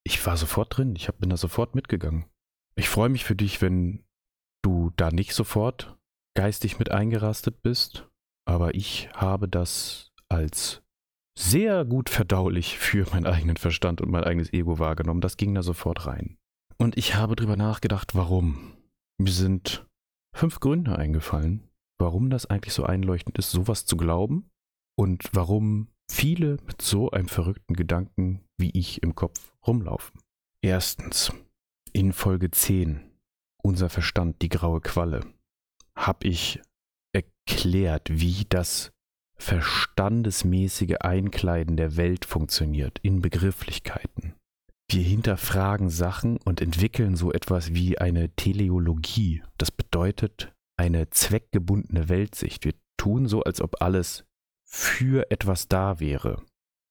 ich 0.04 0.26
war 0.26 0.38
sofort 0.38 0.78
drin, 0.78 0.96
ich 0.96 1.08
bin 1.14 1.30
da 1.30 1.38
sofort 1.38 1.76
mitgegangen. 1.76 2.26
Ich 2.76 2.90
freue 2.90 3.10
mich 3.10 3.26
für 3.26 3.36
dich, 3.36 3.62
wenn 3.62 4.04
du 4.64 4.92
da 4.96 5.12
nicht 5.12 5.34
sofort 5.34 5.98
geistig 6.36 6.80
mit 6.80 6.92
eingerastet 6.92 7.62
bist, 7.62 8.10
aber 8.46 8.76
ich 8.76 9.10
habe 9.14 9.48
das 9.48 10.12
als 10.30 10.82
sehr 11.38 11.86
gut 11.86 12.10
verdaulich 12.10 12.78
für 12.78 13.08
meinen 13.12 13.26
eigenen 13.26 13.58
Verstand 13.58 14.02
und 14.02 14.12
mein 14.12 14.24
eigenes 14.24 14.52
Ego 14.54 14.80
wahrgenommen. 14.80 15.22
Das 15.22 15.38
ging 15.38 15.54
da 15.54 15.64
sofort 15.64 16.06
rein. 16.06 16.38
Und 16.78 16.98
ich 16.98 17.16
habe 17.16 17.36
drüber 17.36 17.56
nachgedacht, 17.56 18.16
warum. 18.16 18.74
Mir 19.18 19.32
sind 19.32 19.86
fünf 20.36 20.60
Gründe 20.60 20.98
eingefallen, 20.98 21.70
warum 22.00 22.30
das 22.30 22.48
eigentlich 22.48 22.74
so 22.74 22.84
einleuchtend 22.84 23.38
ist, 23.38 23.52
sowas 23.52 23.86
zu 23.86 23.98
glauben 23.98 24.50
und 24.98 25.30
warum 25.34 25.90
viele 26.12 26.58
mit 26.68 26.82
so 26.82 27.10
einem 27.12 27.28
verrückten 27.28 27.74
Gedanken 27.74 28.42
wie 28.58 28.72
ich 28.72 29.02
im 29.02 29.16
Kopf 29.16 29.54
rumlaufen. 29.66 30.20
Erstens, 30.62 31.32
in 31.94 32.14
Folge 32.14 32.52
10, 32.52 33.02
unser 33.64 33.90
Verstand, 33.90 34.42
die 34.42 34.50
graue 34.50 34.82
Qualle 34.82 35.22
habe 35.96 36.28
ich 36.28 36.62
erklärt, 37.14 38.10
wie 38.12 38.46
das 38.48 38.92
verstandesmäßige 39.38 40.98
Einkleiden 41.00 41.76
der 41.76 41.96
Welt 41.98 42.26
funktioniert 42.26 43.00
in 43.02 43.22
Begrifflichkeiten. 43.22 44.36
Wir 44.90 45.04
hinterfragen 45.04 45.90
Sachen 45.90 46.38
und 46.46 46.62
entwickeln 46.62 47.16
so 47.16 47.32
etwas 47.32 47.74
wie 47.74 47.98
eine 47.98 48.30
Teleologie. 48.36 49.42
Das 49.58 49.72
bedeutet 49.72 50.54
eine 50.78 51.10
zweckgebundene 51.10 52.10
Weltsicht. 52.10 52.66
Wir 52.66 52.74
tun 52.98 53.28
so, 53.28 53.42
als 53.44 53.62
ob 53.62 53.82
alles 53.82 54.26
für 54.72 55.30
etwas 55.32 55.68
da 55.68 56.00
wäre. 56.00 56.46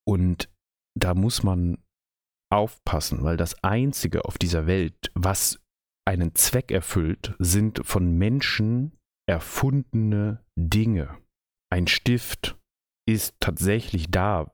Und 0.06 0.50
da 0.99 1.14
muss 1.14 1.42
man 1.42 1.78
aufpassen, 2.52 3.22
weil 3.22 3.37
das 3.37 3.62
Einzige 3.62 4.25
auf 4.25 4.38
dieser 4.38 4.66
Welt, 4.66 5.10
was 5.14 5.60
einen 6.06 6.34
Zweck 6.34 6.70
erfüllt, 6.70 7.34
sind 7.38 7.80
von 7.84 8.18
Menschen 8.18 8.99
erfundene 9.28 10.44
Dinge. 10.58 11.16
Ein 11.72 11.87
Stift 11.87 12.58
ist 13.08 13.37
tatsächlich 13.38 14.10
da, 14.10 14.52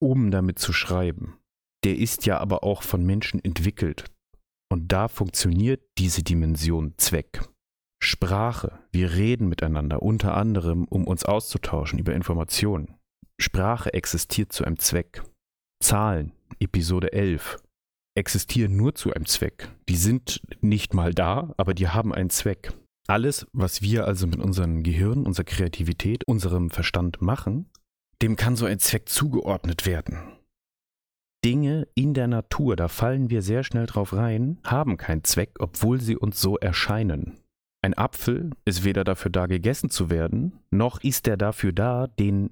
um 0.00 0.30
damit 0.30 0.58
zu 0.58 0.72
schreiben. 0.72 1.38
Der 1.84 1.96
ist 1.96 2.26
ja 2.26 2.38
aber 2.38 2.62
auch 2.62 2.82
von 2.82 3.04
Menschen 3.04 3.42
entwickelt. 3.42 4.04
Und 4.70 4.92
da 4.92 5.08
funktioniert 5.08 5.82
diese 5.96 6.22
Dimension 6.22 6.94
Zweck. 6.98 7.48
Sprache. 8.08 8.78
Wir 8.90 9.12
reden 9.12 9.48
miteinander, 9.48 10.02
unter 10.02 10.34
anderem, 10.36 10.84
um 10.84 11.06
uns 11.06 11.24
auszutauschen 11.24 11.98
über 11.98 12.14
Informationen. 12.14 12.94
Sprache 13.38 13.92
existiert 13.92 14.50
zu 14.52 14.64
einem 14.64 14.78
Zweck. 14.78 15.22
Zahlen, 15.80 16.32
Episode 16.58 17.12
11, 17.12 17.58
existieren 18.16 18.76
nur 18.76 18.94
zu 18.94 19.12
einem 19.12 19.26
Zweck. 19.26 19.68
Die 19.88 19.96
sind 19.96 20.40
nicht 20.60 20.94
mal 20.94 21.14
da, 21.14 21.54
aber 21.56 21.74
die 21.74 21.88
haben 21.88 22.12
einen 22.12 22.30
Zweck. 22.30 22.72
Alles, 23.06 23.46
was 23.52 23.82
wir 23.82 24.06
also 24.06 24.26
mit 24.26 24.40
unserem 24.40 24.82
Gehirn, 24.82 25.24
unserer 25.24 25.44
Kreativität, 25.44 26.24
unserem 26.26 26.70
Verstand 26.70 27.22
machen, 27.22 27.70
dem 28.20 28.36
kann 28.36 28.56
so 28.56 28.66
ein 28.66 28.80
Zweck 28.80 29.08
zugeordnet 29.08 29.86
werden. 29.86 30.18
Dinge 31.44 31.86
in 31.94 32.14
der 32.14 32.26
Natur, 32.26 32.74
da 32.74 32.88
fallen 32.88 33.30
wir 33.30 33.42
sehr 33.42 33.62
schnell 33.62 33.86
drauf 33.86 34.12
rein, 34.12 34.58
haben 34.64 34.96
keinen 34.96 35.22
Zweck, 35.24 35.52
obwohl 35.60 36.00
sie 36.00 36.16
uns 36.16 36.40
so 36.40 36.56
erscheinen. 36.58 37.38
Ein 37.82 37.96
Apfel 37.96 38.50
ist 38.64 38.84
weder 38.84 39.04
dafür 39.04 39.30
da, 39.30 39.46
gegessen 39.46 39.90
zu 39.90 40.10
werden, 40.10 40.58
noch 40.70 41.02
ist 41.02 41.28
er 41.28 41.36
dafür 41.36 41.72
da, 41.72 42.06
den 42.06 42.50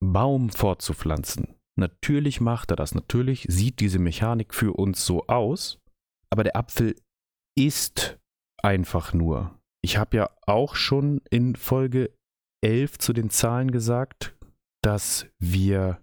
Baum 0.00 0.50
fortzupflanzen. 0.50 1.54
Natürlich 1.76 2.40
macht 2.40 2.70
er 2.70 2.76
das, 2.76 2.94
natürlich 2.94 3.46
sieht 3.48 3.80
diese 3.80 3.98
Mechanik 3.98 4.52
für 4.52 4.72
uns 4.72 5.04
so 5.06 5.26
aus, 5.26 5.78
aber 6.30 6.44
der 6.44 6.56
Apfel 6.56 6.96
ist 7.56 8.18
einfach 8.62 9.14
nur. 9.14 9.58
Ich 9.82 9.96
habe 9.96 10.16
ja 10.16 10.30
auch 10.46 10.74
schon 10.74 11.22
in 11.30 11.56
Folge 11.56 12.12
11 12.62 12.98
zu 12.98 13.12
den 13.12 13.30
Zahlen 13.30 13.70
gesagt, 13.70 14.36
dass 14.82 15.26
wir 15.38 16.02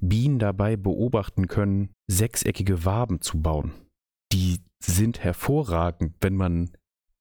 Bienen 0.00 0.38
dabei 0.38 0.76
beobachten 0.76 1.48
können, 1.48 1.92
sechseckige 2.10 2.84
Waben 2.84 3.20
zu 3.20 3.40
bauen. 3.40 3.72
Die 4.32 4.60
sind 4.82 5.20
hervorragend, 5.20 6.16
wenn 6.20 6.36
man 6.36 6.70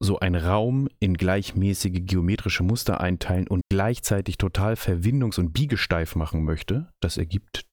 so 0.03 0.19
einen 0.19 0.35
Raum 0.35 0.89
in 0.99 1.15
gleichmäßige 1.15 2.01
geometrische 2.05 2.63
Muster 2.63 2.99
einteilen 2.99 3.47
und 3.47 3.61
gleichzeitig 3.69 4.37
total 4.37 4.75
verwindungs- 4.75 5.39
und 5.39 5.53
biegesteif 5.53 6.15
machen 6.15 6.43
möchte. 6.43 6.91
Das 7.01 7.17
ergibt 7.17 7.65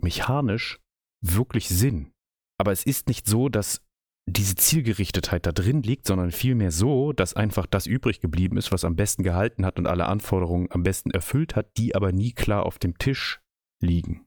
mechanisch 0.00 0.78
wirklich 1.24 1.68
Sinn. 1.68 2.12
Aber 2.58 2.72
es 2.72 2.84
ist 2.84 3.08
nicht 3.08 3.26
so, 3.26 3.48
dass 3.48 3.80
diese 4.28 4.56
Zielgerichtetheit 4.56 5.46
da 5.46 5.52
drin 5.52 5.82
liegt, 5.82 6.06
sondern 6.06 6.32
vielmehr 6.32 6.70
so, 6.70 7.12
dass 7.12 7.34
einfach 7.34 7.66
das 7.66 7.86
übrig 7.86 8.20
geblieben 8.20 8.56
ist, 8.58 8.72
was 8.72 8.84
am 8.84 8.94
besten 8.96 9.22
gehalten 9.22 9.64
hat 9.64 9.78
und 9.78 9.86
alle 9.86 10.06
Anforderungen 10.06 10.68
am 10.70 10.82
besten 10.82 11.10
erfüllt 11.10 11.56
hat, 11.56 11.76
die 11.78 11.94
aber 11.94 12.12
nie 12.12 12.32
klar 12.32 12.66
auf 12.66 12.78
dem 12.78 12.98
Tisch 12.98 13.40
liegen. 13.80 14.26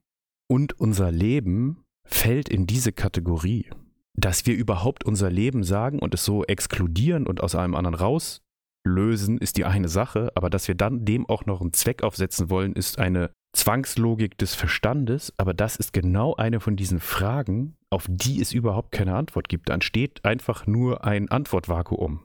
Und 0.50 0.80
unser 0.80 1.12
Leben 1.12 1.84
fällt 2.03 2.50
in 2.50 2.65
diese 2.65 2.91
Kategorie. 2.91 3.70
Dass 4.18 4.46
wir 4.46 4.56
überhaupt 4.56 5.06
unser 5.06 5.30
Leben 5.30 5.63
sagen 5.63 6.00
und 6.00 6.13
es 6.13 6.25
so 6.25 6.44
exkludieren 6.44 7.27
und 7.27 7.41
aus 7.41 7.56
einem 7.56 7.75
anderen 7.75 7.96
rauslösen, 7.96 9.38
ist 9.38 9.58
die 9.58 9.65
eine 9.65 9.89
Sache, 9.89 10.32
aber 10.36 10.50
dass 10.50 10.68
wir 10.68 10.75
dann 10.75 11.06
dem 11.06 11.27
auch 11.30 11.46
noch 11.46 11.62
einen 11.62 11.74
Zweck 11.74 12.03
aufsetzen 12.03 12.50
wollen, 12.50 12.74
ist 12.74 13.00
eine 13.00 13.32
Zwangslogik 13.53 14.38
des 14.38 14.56
Verstandes, 14.56 15.34
aber 15.38 15.53
das 15.53 15.75
ist 15.75 15.94
genau 15.94 16.36
eine 16.36 16.60
von 16.60 16.75
diesen 16.75 17.00
Fragen, 17.00 17.75
auf 17.89 18.06
die 18.10 18.41
es 18.41 18.53
überhaupt 18.53 18.91
keine 18.91 19.15
Antwort 19.15 19.50
gibt. 19.50 19.70
Dann 19.70 19.82
steht 19.82 20.24
einfach 20.24 20.68
nur 20.68 21.03
ein 21.03 21.30
Antwortvakuum. 21.30 22.24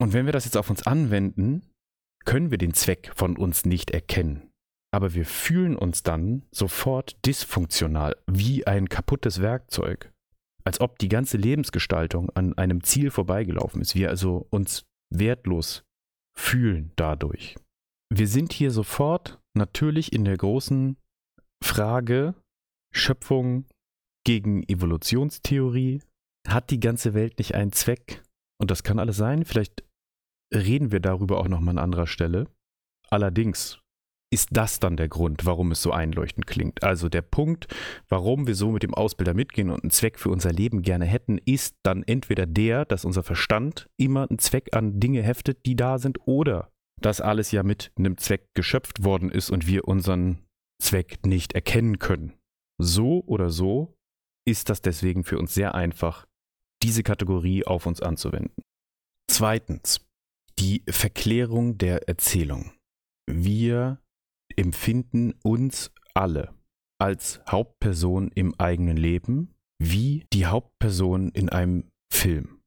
Und 0.00 0.12
wenn 0.12 0.26
wir 0.26 0.32
das 0.32 0.44
jetzt 0.44 0.56
auf 0.56 0.70
uns 0.70 0.86
anwenden, 0.86 1.62
können 2.24 2.50
wir 2.50 2.58
den 2.58 2.74
Zweck 2.74 3.12
von 3.14 3.36
uns 3.36 3.64
nicht 3.64 3.90
erkennen 3.92 4.50
aber 4.94 5.12
wir 5.12 5.26
fühlen 5.26 5.74
uns 5.74 6.04
dann 6.04 6.44
sofort 6.52 7.16
dysfunktional, 7.26 8.16
wie 8.28 8.64
ein 8.64 8.88
kaputtes 8.88 9.42
Werkzeug. 9.42 10.12
Als 10.66 10.80
ob 10.80 10.98
die 10.98 11.08
ganze 11.08 11.36
Lebensgestaltung 11.36 12.30
an 12.30 12.56
einem 12.56 12.82
Ziel 12.82 13.10
vorbeigelaufen 13.10 13.82
ist. 13.82 13.94
Wir 13.94 14.08
also 14.08 14.46
uns 14.50 14.86
wertlos 15.10 15.84
fühlen 16.34 16.92
dadurch. 16.96 17.56
Wir 18.10 18.28
sind 18.28 18.52
hier 18.52 18.70
sofort 18.70 19.40
natürlich 19.54 20.12
in 20.12 20.24
der 20.24 20.36
großen 20.36 20.96
Frage 21.62 22.34
Schöpfung 22.92 23.66
gegen 24.24 24.62
Evolutionstheorie. 24.68 26.02
Hat 26.46 26.70
die 26.70 26.80
ganze 26.80 27.14
Welt 27.14 27.38
nicht 27.38 27.54
einen 27.54 27.72
Zweck? 27.72 28.22
Und 28.58 28.70
das 28.70 28.82
kann 28.82 28.98
alles 28.98 29.16
sein. 29.16 29.44
Vielleicht 29.44 29.84
reden 30.54 30.92
wir 30.92 31.00
darüber 31.00 31.38
auch 31.38 31.48
nochmal 31.48 31.78
an 31.78 31.84
anderer 31.84 32.06
Stelle. 32.06 32.46
Allerdings 33.10 33.80
ist 34.34 34.48
das 34.50 34.80
dann 34.80 34.96
der 34.96 35.08
Grund, 35.08 35.46
warum 35.46 35.70
es 35.70 35.80
so 35.80 35.92
einleuchtend 35.92 36.48
klingt. 36.48 36.82
Also 36.82 37.08
der 37.08 37.22
Punkt, 37.22 37.68
warum 38.08 38.48
wir 38.48 38.56
so 38.56 38.72
mit 38.72 38.82
dem 38.82 38.92
Ausbilder 38.92 39.32
mitgehen 39.32 39.70
und 39.70 39.84
einen 39.84 39.92
Zweck 39.92 40.18
für 40.18 40.30
unser 40.30 40.52
Leben 40.52 40.82
gerne 40.82 41.04
hätten, 41.04 41.38
ist 41.38 41.76
dann 41.84 42.02
entweder 42.02 42.44
der, 42.44 42.84
dass 42.84 43.04
unser 43.04 43.22
Verstand 43.22 43.88
immer 43.96 44.28
einen 44.28 44.40
Zweck 44.40 44.74
an 44.74 44.98
Dinge 44.98 45.22
heftet, 45.22 45.64
die 45.66 45.76
da 45.76 45.98
sind, 45.98 46.18
oder 46.26 46.72
dass 47.00 47.20
alles 47.20 47.52
ja 47.52 47.62
mit 47.62 47.92
einem 47.96 48.18
Zweck 48.18 48.48
geschöpft 48.54 49.04
worden 49.04 49.30
ist 49.30 49.50
und 49.50 49.68
wir 49.68 49.86
unseren 49.86 50.44
Zweck 50.82 51.24
nicht 51.24 51.52
erkennen 51.52 52.00
können. 52.00 52.32
So 52.76 53.22
oder 53.26 53.50
so 53.50 53.96
ist 54.44 54.68
das 54.68 54.82
deswegen 54.82 55.22
für 55.22 55.38
uns 55.38 55.54
sehr 55.54 55.76
einfach, 55.76 56.26
diese 56.82 57.04
Kategorie 57.04 57.64
auf 57.64 57.86
uns 57.86 58.00
anzuwenden. 58.02 58.64
Zweitens, 59.30 60.04
die 60.58 60.82
Verklärung 60.88 61.78
der 61.78 62.08
Erzählung. 62.08 62.72
Wir 63.26 64.00
empfinden 64.56 65.34
uns 65.42 65.92
alle 66.14 66.54
als 67.00 67.40
Hauptperson 67.48 68.30
im 68.34 68.54
eigenen 68.58 68.96
Leben 68.96 69.54
wie 69.78 70.26
die 70.32 70.46
Hauptperson 70.46 71.30
in 71.30 71.48
einem 71.48 71.90
Film. 72.12 72.60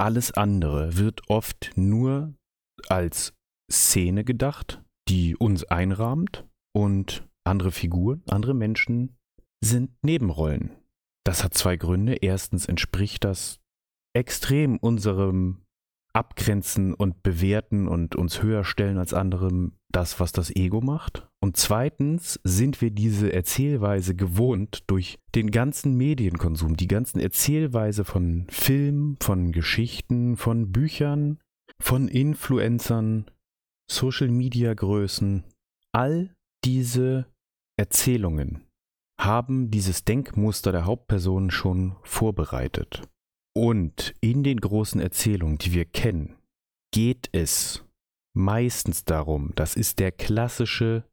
Alles 0.00 0.32
andere 0.32 0.96
wird 0.96 1.28
oft 1.28 1.72
nur 1.76 2.34
als 2.88 3.34
Szene 3.70 4.24
gedacht, 4.24 4.82
die 5.08 5.36
uns 5.36 5.64
einrahmt 5.64 6.46
und 6.74 7.28
andere 7.46 7.70
Figuren, 7.70 8.22
andere 8.28 8.54
Menschen 8.54 9.16
sind 9.62 9.90
Nebenrollen. 10.02 10.76
Das 11.24 11.44
hat 11.44 11.54
zwei 11.54 11.76
Gründe. 11.76 12.14
Erstens 12.14 12.66
entspricht 12.66 13.24
das 13.24 13.60
extrem 14.14 14.76
unserem 14.78 15.62
abgrenzen 16.14 16.94
und 16.94 17.22
bewerten 17.22 17.88
und 17.88 18.14
uns 18.14 18.42
höher 18.42 18.64
stellen 18.64 18.98
als 18.98 19.12
anderem 19.12 19.72
das, 19.90 20.20
was 20.20 20.32
das 20.32 20.54
Ego 20.54 20.80
macht. 20.80 21.28
Und 21.40 21.56
zweitens 21.56 22.40
sind 22.44 22.80
wir 22.80 22.90
diese 22.90 23.32
Erzählweise 23.32 24.14
gewohnt 24.14 24.84
durch 24.86 25.18
den 25.34 25.50
ganzen 25.50 25.96
Medienkonsum, 25.96 26.76
die 26.76 26.88
ganzen 26.88 27.20
Erzählweise 27.20 28.04
von 28.04 28.46
Filmen, 28.48 29.16
von 29.20 29.52
Geschichten, 29.52 30.36
von 30.36 30.72
Büchern, 30.72 31.40
von 31.80 32.08
Influencern, 32.08 33.30
Social-Media-Größen. 33.90 35.44
All 35.92 36.34
diese 36.64 37.26
Erzählungen 37.76 38.64
haben 39.20 39.70
dieses 39.70 40.04
Denkmuster 40.04 40.72
der 40.72 40.86
Hauptperson 40.86 41.50
schon 41.50 41.96
vorbereitet. 42.02 43.02
Und 43.56 44.14
in 44.20 44.42
den 44.42 44.60
großen 44.60 45.00
Erzählungen, 45.00 45.58
die 45.58 45.72
wir 45.72 45.84
kennen, 45.84 46.36
geht 46.92 47.28
es 47.32 47.84
meistens 48.36 49.04
darum, 49.04 49.52
das 49.54 49.76
ist 49.76 50.00
der 50.00 50.10
klassische 50.10 51.04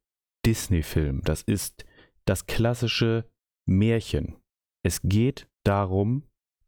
Disney-Film, 0.45 1.21
das 1.23 1.43
ist 1.43 1.85
das 2.25 2.47
klassische 2.47 3.25
Märchen. 3.67 4.35
Es 4.83 5.01
geht 5.03 5.47
darum, 5.63 6.23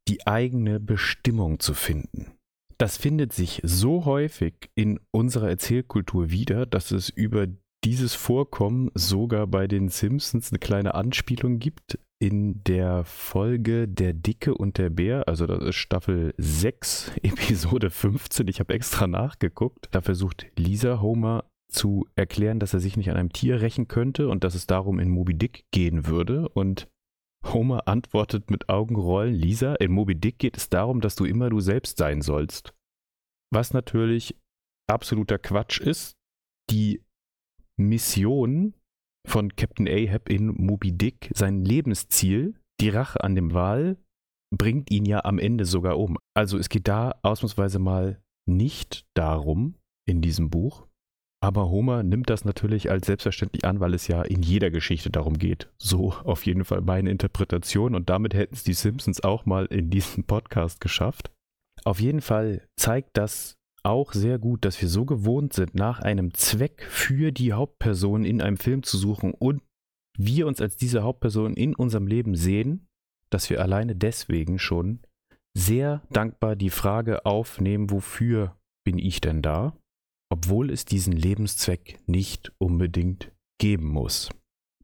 die 0.08 0.28
eigene 0.28 0.80
Bestimmung 0.80 1.60
zu 1.60 1.74
finden. 1.74 2.34
Das 2.78 2.98
findet 2.98 3.34
sich 3.34 3.62
so 3.64 4.06
häufig 4.06 4.70
in 4.76 5.00
unserer 5.12 5.50
Erzählkultur 5.50 6.30
wieder, 6.30 6.66
dass 6.66 6.92
es 6.92 7.10
über 7.10 7.48
dieses 7.84 8.14
Vorkommen 8.14 8.92
sogar 8.94 9.48
bei 9.48 9.68
den 9.68 9.90
Simpsons 9.90 10.52
eine 10.52 10.60
kleine 10.60 10.94
Anspielung 10.94 11.60
gibt 11.60 11.98
in 12.24 12.64
der 12.64 13.04
Folge 13.04 13.86
Der 13.86 14.14
Dicke 14.14 14.56
und 14.56 14.78
der 14.78 14.90
Bär, 14.90 15.28
also 15.28 15.46
das 15.46 15.62
ist 15.62 15.76
Staffel 15.76 16.34
6, 16.38 17.18
Episode 17.22 17.90
15. 17.90 18.48
Ich 18.48 18.62
habe 18.62 18.74
extra 18.74 19.08
nachgeguckt. 19.08 19.90
Da 19.92 20.00
versucht 20.00 20.46
Lisa 20.58 21.02
Homer 21.02 21.44
zu 21.68 22.08
erklären, 22.16 22.60
dass 22.60 22.74
er 22.74 22.80
sich 22.80 22.96
nicht 22.96 23.10
an 23.10 23.18
einem 23.18 23.34
Tier 23.34 23.60
rächen 23.60 23.90
könnte 23.90 24.30
und 24.30 24.46
dass 24.46 24.56
es 24.56 24.68
darum 24.68 25.00
in 25.00 25.10
Moby 25.10 25.34
Dick 25.34 25.66
gehen 25.72 26.08
würde. 26.08 26.48
Und 26.48 26.88
Homer 27.46 27.90
antwortet 27.90 28.50
mit 28.50 28.70
Augenrollen, 28.70 29.36
Lisa, 29.36 29.76
in 29.76 29.92
Moby 29.92 30.16
Dick 30.16 30.40
geht 30.40 30.56
es 30.56 30.70
darum, 30.70 31.02
dass 31.02 31.16
du 31.16 31.26
immer 31.26 31.50
du 31.50 31.60
selbst 31.60 31.98
sein 31.98 32.22
sollst. 32.22 32.74
Was 33.52 33.74
natürlich 33.74 34.40
absoluter 34.88 35.40
Quatsch 35.40 35.82
ist. 35.82 36.16
Die 36.70 37.04
Mission 37.76 38.76
von 39.28 39.56
Captain 39.56 39.88
Ahab 39.88 40.30
in 40.30 40.48
Moby 40.48 40.92
Dick, 40.92 41.32
sein 41.34 41.64
Lebensziel, 41.64 42.56
die 42.80 42.90
Rache 42.90 43.24
an 43.24 43.36
dem 43.36 43.54
Wal, 43.54 43.98
bringt 44.56 44.92
ihn 44.92 45.06
ja 45.06 45.26
am 45.26 45.40
Ende 45.40 45.66
sogar 45.66 45.98
um. 45.98 46.18
Also 46.36 46.58
es 46.58 46.70
geht 46.70 46.88
da 46.88 47.16
ausnahmsweise 47.24 47.80
mal 47.80 48.22
nicht 48.48 49.06
darum 49.16 49.76
in 50.08 50.22
diesem 50.22 50.50
Buch. 50.50 50.88
Aber 51.42 51.70
Homer 51.70 52.04
nimmt 52.04 52.30
das 52.30 52.46
natürlich 52.46 52.90
als 52.90 53.06
selbstverständlich 53.06 53.66
an, 53.66 53.82
weil 53.82 53.94
es 53.94 54.08
ja 54.08 54.22
in 54.22 54.44
jeder 54.44 54.72
Geschichte 54.72 55.10
darum 55.10 55.38
geht. 55.38 55.70
So 55.78 56.14
auf 56.24 56.46
jeden 56.46 56.64
Fall 56.64 56.82
meine 56.82 57.10
Interpretation 57.10 57.96
und 57.96 58.10
damit 58.10 58.34
hätten 58.34 58.54
es 58.54 58.64
die 58.64 58.74
Simpsons 58.74 59.22
auch 59.24 59.46
mal 59.46 59.66
in 59.66 59.90
diesem 59.90 60.24
Podcast 60.24 60.80
geschafft. 60.80 61.32
Auf 61.84 62.00
jeden 62.00 62.22
Fall 62.22 62.66
zeigt 62.78 63.18
das 63.18 63.58
auch 63.84 64.14
sehr 64.14 64.40
gut, 64.40 64.66
dass 64.66 64.82
wir 64.82 64.88
so 64.88 65.06
gewohnt 65.06 65.54
sind, 65.54 65.76
nach 65.76 66.00
einem 66.00 66.34
Zweck 66.34 66.84
für 66.90 67.32
die 67.32 67.54
Hauptperson 67.54 68.26
in 68.26 68.42
einem 68.42 68.58
Film 68.58 68.84
zu 68.84 68.98
suchen 68.98 69.34
und 69.34 69.62
wir 70.18 70.48
uns 70.48 70.62
als 70.62 70.78
diese 70.78 71.04
Hauptperson 71.04 71.56
in 71.56 71.76
unserem 71.76 72.08
Leben 72.08 72.36
sehen, 72.36 72.88
dass 73.30 73.50
wir 73.50 73.62
alleine 73.62 73.96
deswegen 73.96 74.60
schon 74.60 75.00
sehr 75.56 76.02
dankbar 76.10 76.56
die 76.56 76.70
Frage 76.70 77.26
aufnehmen, 77.26 77.90
wofür 77.90 78.58
bin 78.86 78.98
ich 78.98 79.22
denn 79.22 79.42
da, 79.42 79.78
obwohl 80.32 80.72
es 80.72 80.86
diesen 80.86 81.14
Lebenszweck 81.14 82.00
nicht 82.08 82.52
unbedingt 82.58 83.32
geben 83.60 83.88
muss. 83.88 84.30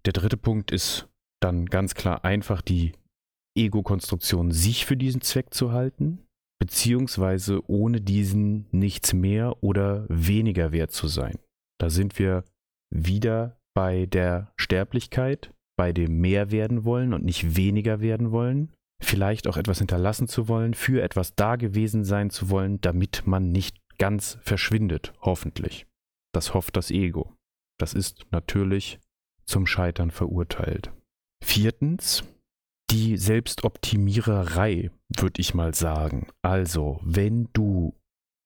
Der 0.05 0.13
dritte 0.13 0.37
Punkt 0.37 0.71
ist 0.71 1.07
dann 1.41 1.65
ganz 1.65 1.95
klar 1.95 2.23
einfach 2.23 2.61
die 2.61 2.93
Ego-Konstruktion 3.57 4.51
sich 4.51 4.85
für 4.85 4.97
diesen 4.97 5.21
Zweck 5.21 5.53
zu 5.53 5.71
halten, 5.71 6.25
beziehungsweise 6.59 7.61
ohne 7.69 8.01
diesen 8.01 8.67
nichts 8.71 9.13
mehr 9.13 9.63
oder 9.63 10.05
weniger 10.09 10.71
wert 10.71 10.91
zu 10.91 11.07
sein. 11.07 11.39
Da 11.79 11.89
sind 11.89 12.19
wir 12.19 12.43
wieder 12.93 13.57
bei 13.73 14.05
der 14.05 14.51
Sterblichkeit, 14.57 15.53
bei 15.77 15.93
dem 15.93 16.19
mehr 16.19 16.51
werden 16.51 16.83
wollen 16.83 17.13
und 17.13 17.23
nicht 17.23 17.55
weniger 17.55 18.01
werden 18.01 18.31
wollen, 18.31 18.73
vielleicht 19.01 19.47
auch 19.47 19.55
etwas 19.55 19.77
hinterlassen 19.77 20.27
zu 20.27 20.47
wollen, 20.47 20.73
für 20.73 21.01
etwas 21.01 21.35
da 21.35 21.55
gewesen 21.55 22.03
sein 22.03 22.29
zu 22.29 22.49
wollen, 22.49 22.81
damit 22.81 23.23
man 23.25 23.51
nicht 23.51 23.77
ganz 23.97 24.37
verschwindet, 24.41 25.13
hoffentlich. 25.21 25.87
Das 26.33 26.53
hofft 26.53 26.75
das 26.75 26.91
Ego. 26.91 27.33
Das 27.79 27.93
ist 27.93 28.25
natürlich 28.31 28.99
zum 29.45 29.65
Scheitern 29.65 30.11
verurteilt. 30.11 30.91
Viertens, 31.43 32.23
die 32.91 33.17
Selbstoptimiererei, 33.17 34.91
würde 35.09 35.41
ich 35.41 35.53
mal 35.53 35.75
sagen. 35.75 36.27
Also, 36.41 36.99
wenn 37.03 37.49
du 37.53 37.95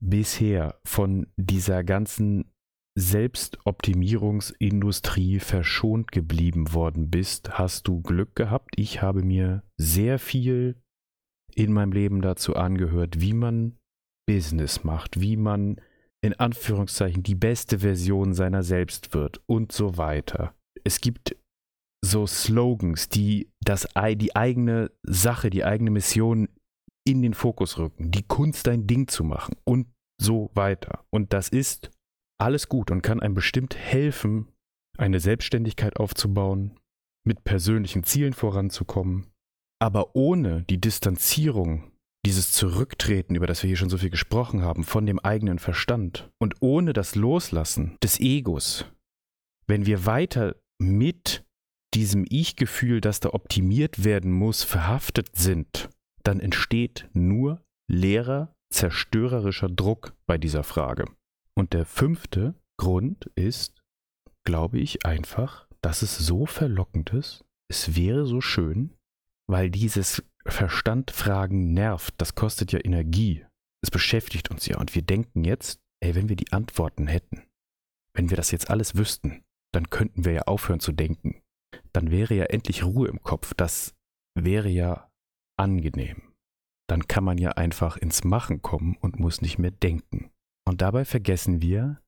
bisher 0.01 0.79
von 0.86 1.27
dieser 1.38 1.84
ganzen 1.84 2.45
Selbstoptimierungsindustrie 2.95 5.39
verschont 5.39 6.12
geblieben 6.12 6.73
worden 6.73 7.10
bist, 7.10 7.58
hast 7.58 7.88
du 7.88 8.01
Glück 8.01 8.36
gehabt. 8.36 8.75
Ich 8.75 9.01
habe 9.01 9.23
mir 9.23 9.63
sehr 9.77 10.19
viel 10.19 10.75
in 11.56 11.73
meinem 11.73 11.91
Leben 11.91 12.21
dazu 12.21 12.56
angehört, 12.56 13.19
wie 13.19 13.34
man 13.34 13.77
Business 14.27 14.84
macht, 14.84 15.19
wie 15.19 15.38
man 15.38 15.82
in 16.21 16.34
Anführungszeichen 16.34 17.23
die 17.23 17.36
beste 17.36 17.79
Version 17.79 18.34
seiner 18.34 18.63
selbst 18.63 19.13
wird 19.13 19.41
und 19.45 19.71
so 19.71 19.97
weiter. 19.97 20.56
Es 20.84 21.01
gibt 21.01 21.36
so 22.04 22.28
Slogans, 22.28 23.08
die 23.10 23.50
das, 23.62 23.88
die 24.16 24.36
eigene 24.36 24.92
Sache, 25.04 25.50
die 25.50 25.63
eigene 25.63 25.92
Mission 25.92 26.50
in 27.06 27.22
den 27.22 27.34
Fokus 27.34 27.78
rücken, 27.78 28.12
die 28.12 28.24
Kunst 28.24 28.68
dein 28.68 28.88
Ding 28.88 29.08
zu 29.08 29.24
machen 29.24 29.56
und 29.63 29.88
so 30.22 30.52
weiter. 30.54 31.06
Und 31.10 31.34
das 31.34 31.50
ist 31.50 31.92
alles 32.39 32.68
gut 32.68 32.92
und 32.92 33.02
kann 33.02 33.22
einem 33.22 33.34
bestimmt 33.34 33.76
helfen, 33.76 34.50
eine 34.98 35.20
Selbstständigkeit 35.20 35.98
aufzubauen, 35.98 36.80
mit 37.26 37.44
persönlichen 37.46 38.04
Zielen 38.04 38.34
voranzukommen, 38.34 39.28
aber 39.80 40.16
ohne 40.16 40.63
die 40.63 40.80
Distanzierung, 40.80 41.92
dieses 42.26 42.52
Zurücktreten, 42.52 43.36
über 43.36 43.48
das 43.48 43.63
wir 43.63 43.68
hier 43.68 43.78
schon 43.78 43.89
so 43.89 43.98
viel 43.98 44.10
gesprochen 44.10 44.62
haben, 44.62 44.84
von 44.84 45.06
dem 45.06 45.20
eigenen 45.20 45.60
Verstand 45.60 46.32
und 46.38 46.56
ohne 46.62 46.94
das 46.94 47.16
Loslassen 47.16 47.98
des 48.04 48.20
Egos, 48.20 48.86
wenn 49.68 49.86
wir 49.86 50.06
weiter 50.06 50.56
mit 50.80 51.42
diesem 51.93 52.25
Ich-Gefühl, 52.29 53.01
das 53.01 53.19
da 53.19 53.29
optimiert 53.29 54.03
werden 54.03 54.32
muss, 54.32 54.63
verhaftet 54.63 55.36
sind, 55.36 55.89
dann 56.23 56.39
entsteht 56.39 57.10
nur 57.13 57.63
leerer, 57.89 58.53
zerstörerischer 58.71 59.69
Druck 59.69 60.13
bei 60.25 60.38
dieser 60.38 60.63
Frage. 60.63 61.06
Und 61.56 61.73
der 61.73 61.86
fünfte 61.86 62.56
Grund 62.77 63.29
ist, 63.36 63.84
glaube 64.45 64.79
ich, 64.79 65.06
einfach, 65.06 65.67
dass 65.82 66.01
es 66.01 66.17
so 66.17 66.45
verlockend 66.45 67.12
ist. 67.12 67.45
Es 67.69 67.95
wäre 67.95 68.25
so 68.25 68.41
schön, 68.41 68.95
weil 69.47 69.69
dieses 69.69 70.23
Verstandfragen 70.45 71.73
nervt. 71.73 72.15
Das 72.17 72.36
kostet 72.36 72.71
ja 72.71 72.79
Energie. 72.84 73.45
Es 73.84 73.91
beschäftigt 73.91 74.49
uns 74.49 74.65
ja. 74.65 74.77
Und 74.79 74.95
wir 74.95 75.01
denken 75.01 75.43
jetzt, 75.43 75.79
ey, 76.01 76.15
wenn 76.15 76.29
wir 76.29 76.36
die 76.36 76.51
Antworten 76.51 77.08
hätten, 77.08 77.43
wenn 78.15 78.29
wir 78.29 78.38
das 78.38 78.51
jetzt 78.51 78.69
alles 78.69 78.95
wüssten, 78.95 79.43
dann 79.73 79.89
könnten 79.89 80.25
wir 80.25 80.34
ja 80.34 80.41
aufhören 80.43 80.79
zu 80.79 80.91
denken. 80.91 81.42
Dann 81.93 82.12
wäre 82.12 82.33
ja 82.36 82.45
endlich 82.45 82.83
Ruhe 82.83 83.07
im 83.07 83.21
Kopf. 83.21 83.53
Das 83.53 83.95
wäre 84.36 84.69
ja 84.69 85.09
angenehm. 85.57 86.33
Dann 86.88 87.07
kann 87.07 87.23
man 87.23 87.38
ja 87.38 87.51
einfach 87.51 87.97
ins 87.97 88.23
Machen 88.23 88.62
kommen 88.62 88.97
und 88.99 89.19
muss 89.19 89.41
nicht 89.41 89.57
mehr 89.57 89.71
denken. 89.71 90.31
Und 90.67 90.81
dabei 90.81 91.05
vergessen 91.05 91.62
wir, 91.62 92.01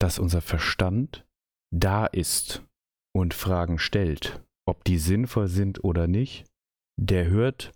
dass 0.00 0.18
unser 0.18 0.40
Verstand 0.40 1.26
da 1.72 2.06
ist 2.06 2.66
und 3.14 3.34
Fragen 3.34 3.78
stellt, 3.78 4.42
ob 4.66 4.84
die 4.84 4.98
sinnvoll 4.98 5.48
sind 5.48 5.84
oder 5.84 6.06
nicht. 6.06 6.46
Der 6.98 7.28
hört 7.28 7.72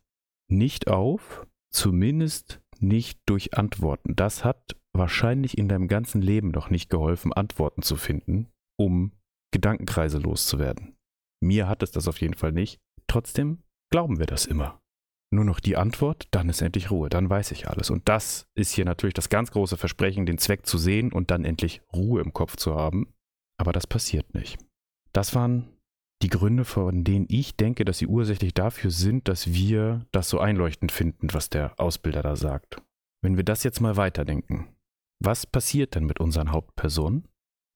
nicht 0.49 0.89
auf, 0.89 1.47
zumindest 1.73 2.61
nicht 2.79 3.21
durch 3.27 3.55
Antworten. 3.57 4.17
Das 4.17 4.45
hat 4.45 4.77
wahrscheinlich 4.93 5.59
in 5.59 5.69
deinem 5.69 5.89
ganzen 5.89 6.23
Leben 6.23 6.51
noch 6.51 6.71
nicht 6.71 6.91
geholfen, 6.91 7.33
Antworten 7.33 7.83
zu 7.83 7.97
finden, 7.97 8.49
um 8.79 9.13
Gedankenkreise 9.53 10.19
loszuwerden. 10.19 10.96
Mir 11.41 11.69
hat 11.69 11.83
es 11.83 11.91
das 11.91 12.09
auf 12.09 12.21
jeden 12.21 12.35
Fall 12.35 12.53
nicht. 12.53 12.81
Trotzdem 13.07 13.63
glauben 13.91 14.19
wir 14.19 14.27
das 14.27 14.47
immer 14.47 14.81
nur 15.31 15.45
noch 15.45 15.61
die 15.61 15.77
Antwort, 15.77 16.29
dann 16.31 16.49
ist 16.49 16.63
endlich 16.63 16.91
Ruhe, 16.91 17.09
dann 17.09 17.29
weiß 17.29 17.51
ich 17.53 17.69
alles. 17.69 17.91
Und 17.91 18.09
das 18.09 18.47
ist 18.55 18.73
hier 18.73 18.85
natürlich 18.85 19.15
das 19.15 19.29
ganz 19.29 19.51
große 19.51 19.77
Versprechen, 19.77 20.27
den 20.27 20.39
Zweck 20.39 20.67
zu 20.67 20.79
sehen 20.79 21.13
und 21.13 21.31
dann 21.31 21.45
endlich 21.45 21.83
Ruhe 21.93 22.21
im 22.23 22.33
Kopf 22.33 22.57
zu 22.57 22.75
haben. 22.75 23.13
Aber 23.59 23.73
das 23.73 23.87
passiert 23.87 24.35
nicht. 24.35 24.59
Das 25.13 25.35
waren 25.35 25.69
die 26.23 26.29
Gründe, 26.29 26.65
von 26.65 27.05
denen 27.05 27.27
ich 27.29 27.57
denke, 27.57 27.85
dass 27.85 27.99
sie 27.99 28.07
ursächlich 28.07 28.55
dafür 28.55 28.91
sind, 28.91 29.29
dass 29.29 29.53
wir 29.53 30.07
das 30.13 30.29
so 30.29 30.41
einleuchtend 30.41 30.93
finden, 30.93 31.33
was 31.33 31.51
der 31.51 31.79
Ausbilder 31.79 32.23
da 32.23 32.37
sagt. 32.37 32.83
Wenn 33.23 33.37
wir 33.37 33.45
das 33.45 33.65
jetzt 33.65 33.81
mal 33.81 33.97
weiterdenken, 33.97 34.69
was 35.23 35.47
passiert 35.47 35.95
denn 35.95 36.05
mit 36.05 36.21
unseren 36.21 36.53
Hauptpersonen 36.53 37.29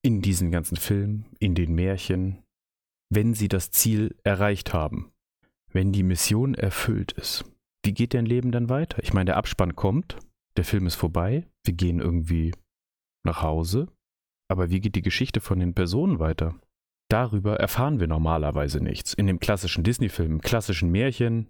in 0.03 0.23
diesen 0.23 0.51
ganzen 0.51 0.77
Filmen, 0.77 1.27
in 1.39 1.55
den 1.55 1.75
Märchen, 1.75 2.43
wenn 3.11 3.35
sie 3.35 3.49
das 3.49 3.71
Ziel 3.71 4.17
erreicht 4.25 4.73
haben? 4.73 5.13
wenn 5.73 5.93
die 5.93 6.03
Mission 6.03 6.55
erfüllt 6.55 7.13
ist, 7.13 7.45
wie 7.85 7.95
geht 7.95 8.15
dein 8.15 8.27
Leben 8.27 8.53
dann 8.53 8.69
weiter? 8.69 9.03
Ich 9.03 9.13
meine, 9.13 9.27
der 9.27 9.37
Abspann 9.37 9.77
kommt, 9.77 10.19
der 10.57 10.65
Film 10.65 10.87
ist 10.87 10.97
vorbei, 10.97 11.47
wir 11.65 11.75
gehen 11.75 12.01
irgendwie 12.01 12.53
nach 13.25 13.43
Hause, 13.43 13.89
aber 14.49 14.71
wie 14.71 14.81
geht 14.81 14.97
die 14.97 15.03
Geschichte 15.03 15.41
von 15.41 15.61
den 15.61 15.75
Personen 15.75 16.19
weiter? 16.19 16.61
Darüber 17.09 17.59
erfahren 17.59 17.99
wir 18.01 18.07
normalerweise 18.07 18.81
nichts. 18.81 19.15
In 19.15 19.27
dem 19.27 19.41
klassischen 19.41 19.85
Disney-Film, 19.85 20.41
klassischen 20.41 20.91
Märchen 20.91 21.49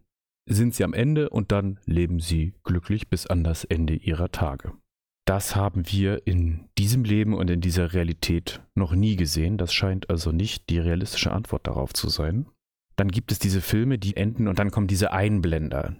sind 0.48 0.74
sie 0.74 0.84
am 0.84 0.94
Ende 0.94 1.28
und 1.30 1.52
dann 1.52 1.78
leben 1.84 2.20
sie 2.20 2.54
glücklich 2.64 3.08
bis 3.08 3.26
an 3.26 3.44
das 3.44 3.64
Ende 3.64 3.94
ihrer 3.94 4.30
Tage. 4.30 4.72
Das 5.30 5.54
haben 5.54 5.84
wir 5.86 6.26
in 6.26 6.68
diesem 6.76 7.04
Leben 7.04 7.34
und 7.34 7.48
in 7.50 7.60
dieser 7.60 7.92
Realität 7.92 8.62
noch 8.74 8.96
nie 8.96 9.14
gesehen. 9.14 9.58
Das 9.58 9.72
scheint 9.72 10.10
also 10.10 10.32
nicht 10.32 10.68
die 10.70 10.80
realistische 10.80 11.30
Antwort 11.30 11.68
darauf 11.68 11.92
zu 11.92 12.08
sein. 12.08 12.48
Dann 12.96 13.06
gibt 13.06 13.30
es 13.30 13.38
diese 13.38 13.60
Filme, 13.60 13.96
die 13.96 14.16
enden 14.16 14.48
und 14.48 14.58
dann 14.58 14.72
kommen 14.72 14.88
diese 14.88 15.12
Einblender. 15.12 15.94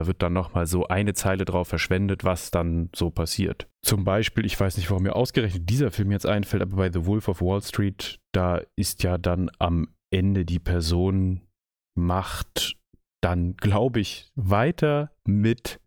Da 0.00 0.06
wird 0.06 0.22
dann 0.22 0.32
nochmal 0.32 0.66
so 0.66 0.88
eine 0.88 1.12
Zeile 1.12 1.44
drauf 1.44 1.68
verschwendet, 1.68 2.24
was 2.24 2.50
dann 2.50 2.88
so 2.96 3.10
passiert. 3.10 3.68
Zum 3.84 4.04
Beispiel, 4.04 4.46
ich 4.46 4.58
weiß 4.58 4.78
nicht, 4.78 4.88
warum 4.88 5.02
mir 5.02 5.16
ausgerechnet 5.16 5.68
dieser 5.68 5.90
Film 5.90 6.10
jetzt 6.10 6.24
einfällt, 6.24 6.62
aber 6.62 6.76
bei 6.76 6.90
The 6.90 7.04
Wolf 7.04 7.28
of 7.28 7.42
Wall 7.42 7.60
Street, 7.60 8.20
da 8.32 8.62
ist 8.74 9.02
ja 9.02 9.18
dann 9.18 9.50
am 9.58 9.88
Ende 10.10 10.46
die 10.46 10.60
Person 10.60 11.42
macht 11.94 12.78
dann, 13.22 13.54
glaube 13.58 14.00
ich, 14.00 14.32
weiter 14.34 15.12
mit 15.26 15.78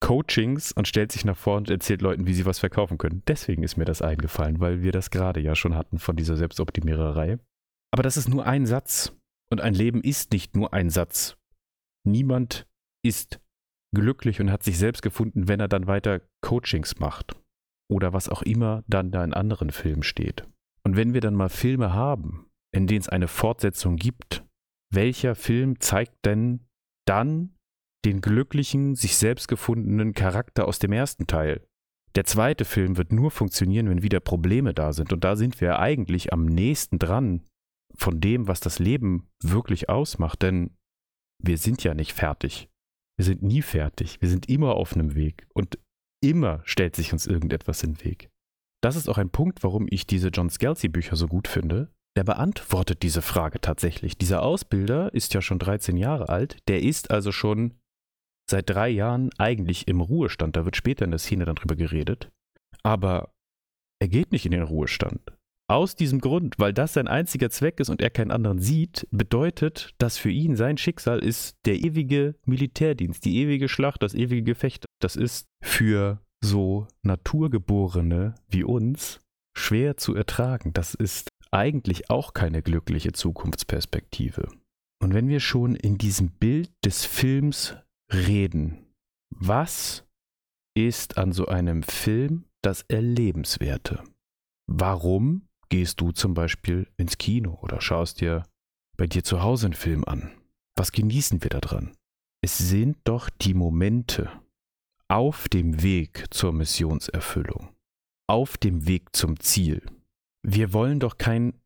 Coachings 0.00 0.72
und 0.72 0.88
stellt 0.88 1.12
sich 1.12 1.24
nach 1.24 1.36
vorne 1.36 1.58
und 1.58 1.70
erzählt 1.70 2.02
Leuten, 2.02 2.26
wie 2.26 2.34
sie 2.34 2.46
was 2.46 2.58
verkaufen 2.58 2.98
können. 2.98 3.22
Deswegen 3.28 3.62
ist 3.62 3.76
mir 3.76 3.84
das 3.84 4.02
eingefallen, 4.02 4.60
weil 4.60 4.82
wir 4.82 4.92
das 4.92 5.10
gerade 5.10 5.40
ja 5.40 5.54
schon 5.54 5.74
hatten 5.74 5.98
von 5.98 6.16
dieser 6.16 6.36
Selbstoptimiererei. 6.36 7.38
Aber 7.92 8.02
das 8.02 8.16
ist 8.16 8.28
nur 8.28 8.46
ein 8.46 8.66
Satz. 8.66 9.12
Und 9.52 9.60
ein 9.60 9.74
Leben 9.74 10.02
ist 10.02 10.32
nicht 10.32 10.56
nur 10.56 10.72
ein 10.72 10.90
Satz. 10.90 11.36
Niemand 12.06 12.66
ist 13.04 13.40
glücklich 13.94 14.40
und 14.40 14.50
hat 14.50 14.62
sich 14.62 14.78
selbst 14.78 15.02
gefunden, 15.02 15.48
wenn 15.48 15.60
er 15.60 15.68
dann 15.68 15.86
weiter 15.86 16.20
Coachings 16.40 16.98
macht. 16.98 17.36
Oder 17.90 18.12
was 18.12 18.28
auch 18.28 18.42
immer 18.42 18.84
dann 18.86 19.10
da 19.10 19.24
in 19.24 19.34
anderen 19.34 19.70
Filmen 19.70 20.04
steht. 20.04 20.46
Und 20.84 20.96
wenn 20.96 21.12
wir 21.12 21.20
dann 21.20 21.34
mal 21.34 21.48
Filme 21.48 21.92
haben, 21.92 22.46
in 22.72 22.86
denen 22.86 23.00
es 23.00 23.08
eine 23.08 23.28
Fortsetzung 23.28 23.96
gibt, 23.96 24.44
welcher 24.92 25.34
Film 25.34 25.80
zeigt 25.80 26.24
denn 26.24 26.66
dann 27.06 27.56
den 28.04 28.20
glücklichen, 28.20 28.94
sich 28.94 29.16
selbst 29.16 29.48
gefundenen 29.48 30.14
Charakter 30.14 30.66
aus 30.66 30.78
dem 30.78 30.92
ersten 30.92 31.26
Teil? 31.26 31.66
Der 32.16 32.24
zweite 32.24 32.64
Film 32.64 32.96
wird 32.96 33.12
nur 33.12 33.30
funktionieren, 33.30 33.88
wenn 33.88 34.02
wieder 34.02 34.20
Probleme 34.20 34.74
da 34.74 34.92
sind. 34.92 35.12
Und 35.12 35.22
da 35.22 35.36
sind 35.36 35.60
wir 35.60 35.78
eigentlich 35.78 36.32
am 36.32 36.44
nächsten 36.44 36.98
dran 36.98 37.44
von 37.94 38.20
dem, 38.20 38.48
was 38.48 38.60
das 38.60 38.78
Leben 38.78 39.28
wirklich 39.42 39.88
ausmacht. 39.88 40.42
Denn 40.42 40.76
wir 41.38 41.58
sind 41.58 41.84
ja 41.84 41.94
nicht 41.94 42.12
fertig. 42.12 42.68
Wir 43.16 43.24
sind 43.24 43.42
nie 43.42 43.62
fertig. 43.62 44.20
Wir 44.20 44.28
sind 44.28 44.48
immer 44.48 44.74
auf 44.74 44.94
einem 44.94 45.14
Weg. 45.14 45.46
Und 45.54 45.78
immer 46.20 46.62
stellt 46.64 46.96
sich 46.96 47.12
uns 47.12 47.26
irgendetwas 47.26 47.82
in 47.82 47.94
den 47.94 48.04
Weg. 48.04 48.30
Das 48.82 48.96
ist 48.96 49.08
auch 49.08 49.18
ein 49.18 49.30
Punkt, 49.30 49.62
warum 49.62 49.86
ich 49.90 50.06
diese 50.06 50.28
John 50.28 50.50
Scalzi-Bücher 50.50 51.14
so 51.14 51.28
gut 51.28 51.46
finde. 51.46 51.92
Der 52.16 52.24
beantwortet 52.24 53.02
diese 53.02 53.22
Frage 53.22 53.60
tatsächlich. 53.60 54.18
Dieser 54.18 54.42
Ausbilder 54.42 55.14
ist 55.14 55.32
ja 55.34 55.42
schon 55.42 55.60
13 55.60 55.96
Jahre 55.96 56.28
alt. 56.28 56.58
Der 56.66 56.82
ist 56.82 57.10
also 57.10 57.30
schon 57.30 57.74
seit 58.50 58.68
drei 58.68 58.88
Jahren 58.88 59.30
eigentlich 59.38 59.88
im 59.88 60.00
Ruhestand. 60.00 60.56
Da 60.56 60.64
wird 60.64 60.76
später 60.76 61.04
in 61.04 61.10
der 61.10 61.18
Szene 61.18 61.44
dann 61.44 61.56
drüber 61.56 61.76
geredet. 61.76 62.30
Aber 62.82 63.32
er 64.00 64.08
geht 64.08 64.32
nicht 64.32 64.46
in 64.46 64.52
den 64.52 64.62
Ruhestand. 64.62 65.20
aus 65.70 65.94
diesem 65.94 66.20
Grund, 66.20 66.58
weil 66.58 66.72
das 66.72 66.94
sein 66.94 67.06
einziger 67.06 67.48
Zweck 67.48 67.78
ist 67.78 67.90
und 67.90 68.02
er 68.02 68.10
keinen 68.10 68.32
anderen 68.32 68.58
sieht, 68.58 69.06
bedeutet, 69.12 69.94
dass 69.98 70.18
für 70.18 70.30
ihn 70.30 70.56
sein 70.56 70.76
Schicksal 70.76 71.20
ist 71.20 71.56
der 71.64 71.76
ewige 71.76 72.34
Militärdienst, 72.44 73.24
die 73.24 73.36
ewige 73.36 73.68
Schlacht, 73.68 74.02
das 74.02 74.14
ewige 74.14 74.42
Gefecht. 74.42 74.86
Das 75.00 75.14
ist 75.14 75.46
für 75.62 76.20
so 76.42 76.88
Naturgeborene 77.02 78.34
wie 78.48 78.64
uns 78.64 79.20
schwer 79.56 79.96
zu 79.96 80.14
ertragen. 80.14 80.72
Das 80.72 80.94
ist 80.94 81.28
eigentlich 81.52 82.10
auch 82.10 82.34
keine 82.34 82.62
glückliche 82.62 83.12
Zukunftsperspektive. 83.12 84.48
Und 85.00 85.14
wenn 85.14 85.28
wir 85.28 85.40
schon 85.40 85.76
in 85.76 85.98
diesem 85.98 86.30
Bild 86.32 86.70
des 86.84 87.04
Films 87.04 87.76
reden, 88.12 88.86
was 89.30 90.04
ist 90.76 91.18
an 91.18 91.32
so 91.32 91.46
einem 91.46 91.82
Film 91.82 92.44
das 92.62 92.82
Erlebenswerte? 92.88 94.04
Warum 94.66 95.48
gehst 95.68 96.00
du 96.00 96.12
zum 96.12 96.34
Beispiel 96.34 96.88
ins 96.96 97.18
Kino 97.18 97.58
oder 97.62 97.80
schaust 97.80 98.20
dir 98.20 98.44
bei 98.96 99.06
dir 99.06 99.24
zu 99.24 99.42
Hause 99.42 99.66
einen 99.66 99.74
Film 99.74 100.04
an? 100.04 100.32
Was 100.76 100.92
genießen 100.92 101.42
wir 101.42 101.50
daran? 101.50 101.96
Es 102.42 102.58
sind 102.58 102.98
doch 103.04 103.28
die 103.28 103.54
Momente 103.54 104.30
auf 105.08 105.48
dem 105.48 105.82
Weg 105.82 106.26
zur 106.30 106.52
Missionserfüllung, 106.52 107.74
auf 108.28 108.56
dem 108.56 108.86
Weg 108.86 109.14
zum 109.14 109.38
Ziel. 109.40 109.84
Wir 110.42 110.72
wollen 110.72 111.00
doch 111.00 111.18
kein 111.18 111.60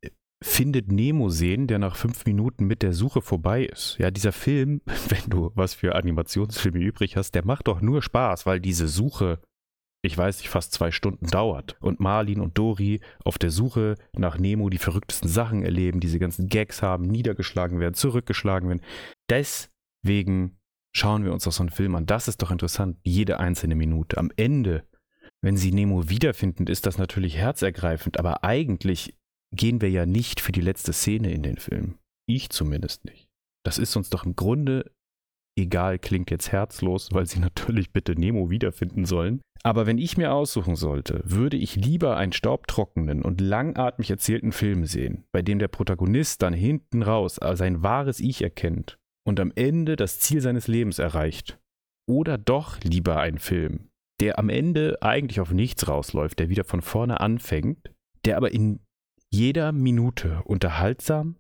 Findet 0.47 0.93
Nemo 0.93 1.31
sehen, 1.31 1.67
der 1.67 1.79
nach 1.79 1.97
fünf 1.97 2.27
Minuten 2.27 2.67
mit 2.67 2.83
der 2.83 2.93
Suche 2.93 3.23
vorbei 3.23 3.65
ist. 3.65 3.97
Ja, 3.99 4.11
dieser 4.11 4.31
Film, 4.31 4.83
wenn 5.09 5.31
du 5.31 5.51
was 5.55 5.73
für 5.73 5.95
Animationsfilme 5.95 6.79
übrig 6.79 7.17
hast, 7.17 7.35
der 7.35 7.47
macht 7.47 7.67
doch 7.67 7.81
nur 7.81 8.03
Spaß, 8.03 8.45
weil 8.45 8.61
diese 8.61 8.87
Suche 8.87 9.41
ich 10.03 10.19
weiß 10.19 10.41
nicht, 10.41 10.51
fast 10.51 10.75
zwei 10.75 10.91
Stunden 10.91 11.29
dauert. 11.29 11.79
Und 11.81 11.99
Marlin 11.99 12.41
und 12.43 12.59
Dori 12.59 13.01
auf 13.25 13.39
der 13.39 13.51
Suche 13.51 13.95
nach 14.15 14.39
Nemo 14.39 14.69
die 14.69 14.77
verrücktesten 14.77 15.31
Sachen 15.31 15.63
erleben, 15.63 15.99
diese 15.99 16.19
ganzen 16.19 16.49
Gags 16.49 16.83
haben, 16.83 17.07
niedergeschlagen 17.07 17.81
werden, 17.81 17.95
zurückgeschlagen 17.95 18.69
werden. 18.69 18.83
Deswegen 19.31 20.59
schauen 20.93 21.25
wir 21.25 21.33
uns 21.33 21.45
doch 21.45 21.53
so 21.53 21.63
einen 21.63 21.71
Film 21.71 21.95
an. 21.95 22.05
Das 22.05 22.29
ist 22.29 22.43
doch 22.43 22.51
interessant, 22.51 22.99
jede 23.03 23.41
einzelne 23.41 23.77
Minute. 23.77 24.19
Am 24.19 24.31
Ende, 24.37 24.85
wenn 25.41 25.57
sie 25.57 25.73
Nemo 25.73 26.11
wiederfinden, 26.11 26.67
ist 26.67 26.85
das 26.85 26.99
natürlich 26.99 27.39
herzergreifend, 27.39 28.19
aber 28.19 28.45
eigentlich 28.45 29.17
gehen 29.55 29.81
wir 29.81 29.91
ja 29.91 30.07
nicht 30.07 30.41
für 30.41 30.53
die 30.53 30.61
letzte 30.61 30.93
Szene 30.93 31.33
in 31.33 31.43
den 31.43 31.57
Film. 31.57 31.99
Ich 32.27 32.51
zumindest 32.51 33.05
nicht. 33.05 33.29
Das 33.65 33.79
ist 33.79 33.97
uns 33.97 34.11
doch 34.11 34.25
im 34.25 34.37
Grunde 34.37 34.91
egal, 35.57 35.99
klingt 35.99 36.31
jetzt 36.31 36.53
herzlos, 36.53 37.09
weil 37.13 37.27
sie 37.27 37.39
natürlich 37.41 37.93
bitte 37.93 38.19
Nemo 38.19 38.51
wiederfinden 38.51 39.05
sollen. 39.05 39.41
Aber 39.63 39.87
wenn 39.87 39.99
ich 39.99 40.17
mir 40.17 40.33
aussuchen 40.33 40.77
sollte, 40.77 41.23
würde 41.25 41.57
ich 41.57 41.77
lieber 41.77 42.17
einen 42.17 42.33
staubtrockenen 42.33 43.23
und 43.23 43.41
langatmig 43.41 44.11
erzählten 44.11 44.53
Film 44.53 44.85
sehen, 44.85 45.25
bei 45.33 45.41
dem 45.41 45.59
der 45.59 45.69
Protagonist 45.69 46.43
dann 46.43 46.53
hinten 46.53 47.03
raus 47.03 47.41
sein 47.55 47.83
wahres 47.83 48.21
Ich 48.21 48.43
erkennt 48.43 48.99
und 49.27 49.41
am 49.41 49.53
Ende 49.55 49.97
das 49.97 50.21
Ziel 50.21 50.43
seines 50.43 50.69
Lebens 50.69 50.99
erreicht. 50.99 51.59
Oder 52.07 52.37
doch 52.37 52.79
lieber 52.83 53.19
einen 53.19 53.39
Film, 53.39 53.89
der 54.21 54.39
am 54.39 54.51
Ende 54.51 54.99
eigentlich 55.01 55.41
auf 55.41 55.51
nichts 55.51 55.89
rausläuft, 55.89 56.39
der 56.39 56.51
wieder 56.51 56.65
von 56.65 56.83
vorne 56.83 57.21
anfängt, 57.21 57.91
der 58.27 58.37
aber 58.37 58.53
in 58.53 58.81
jeder 59.35 59.73
Minute 59.73 60.43
unterhaltsam, 60.45 61.37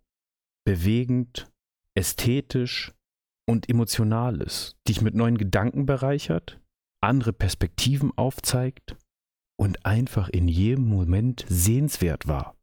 bewegend, 0.65 1.49
ästhetisch 1.95 2.93
und 3.47 3.69
emotional 3.69 4.41
ist, 4.41 4.77
dich 4.89 5.01
mit 5.01 5.15
neuen 5.15 5.39
Gedanken 5.39 5.87
bereichert, 5.87 6.61
andere 7.01 7.33
Perspektiven 7.33 8.11
aufzeigt 8.17 8.97
und 9.57 9.87
einfach 9.87 10.29
in 10.29 10.49
jedem 10.49 10.89
Moment 10.89 11.45
sehenswert 11.49 12.27
war. 12.27 12.57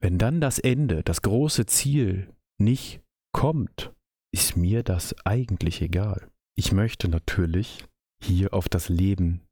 Wenn 0.00 0.16
dann 0.16 0.40
das 0.40 0.58
Ende, 0.58 1.02
das 1.02 1.20
große 1.20 1.66
Ziel 1.66 2.32
nicht 2.58 3.02
kommt, 3.32 3.92
ist 4.32 4.56
mir 4.56 4.82
das 4.82 5.14
eigentlich 5.26 5.82
egal. 5.82 6.30
Ich 6.56 6.72
möchte 6.72 7.08
natürlich 7.08 7.84
hier 8.22 8.54
auf 8.54 8.70
das 8.70 8.88
Leben 8.88 9.42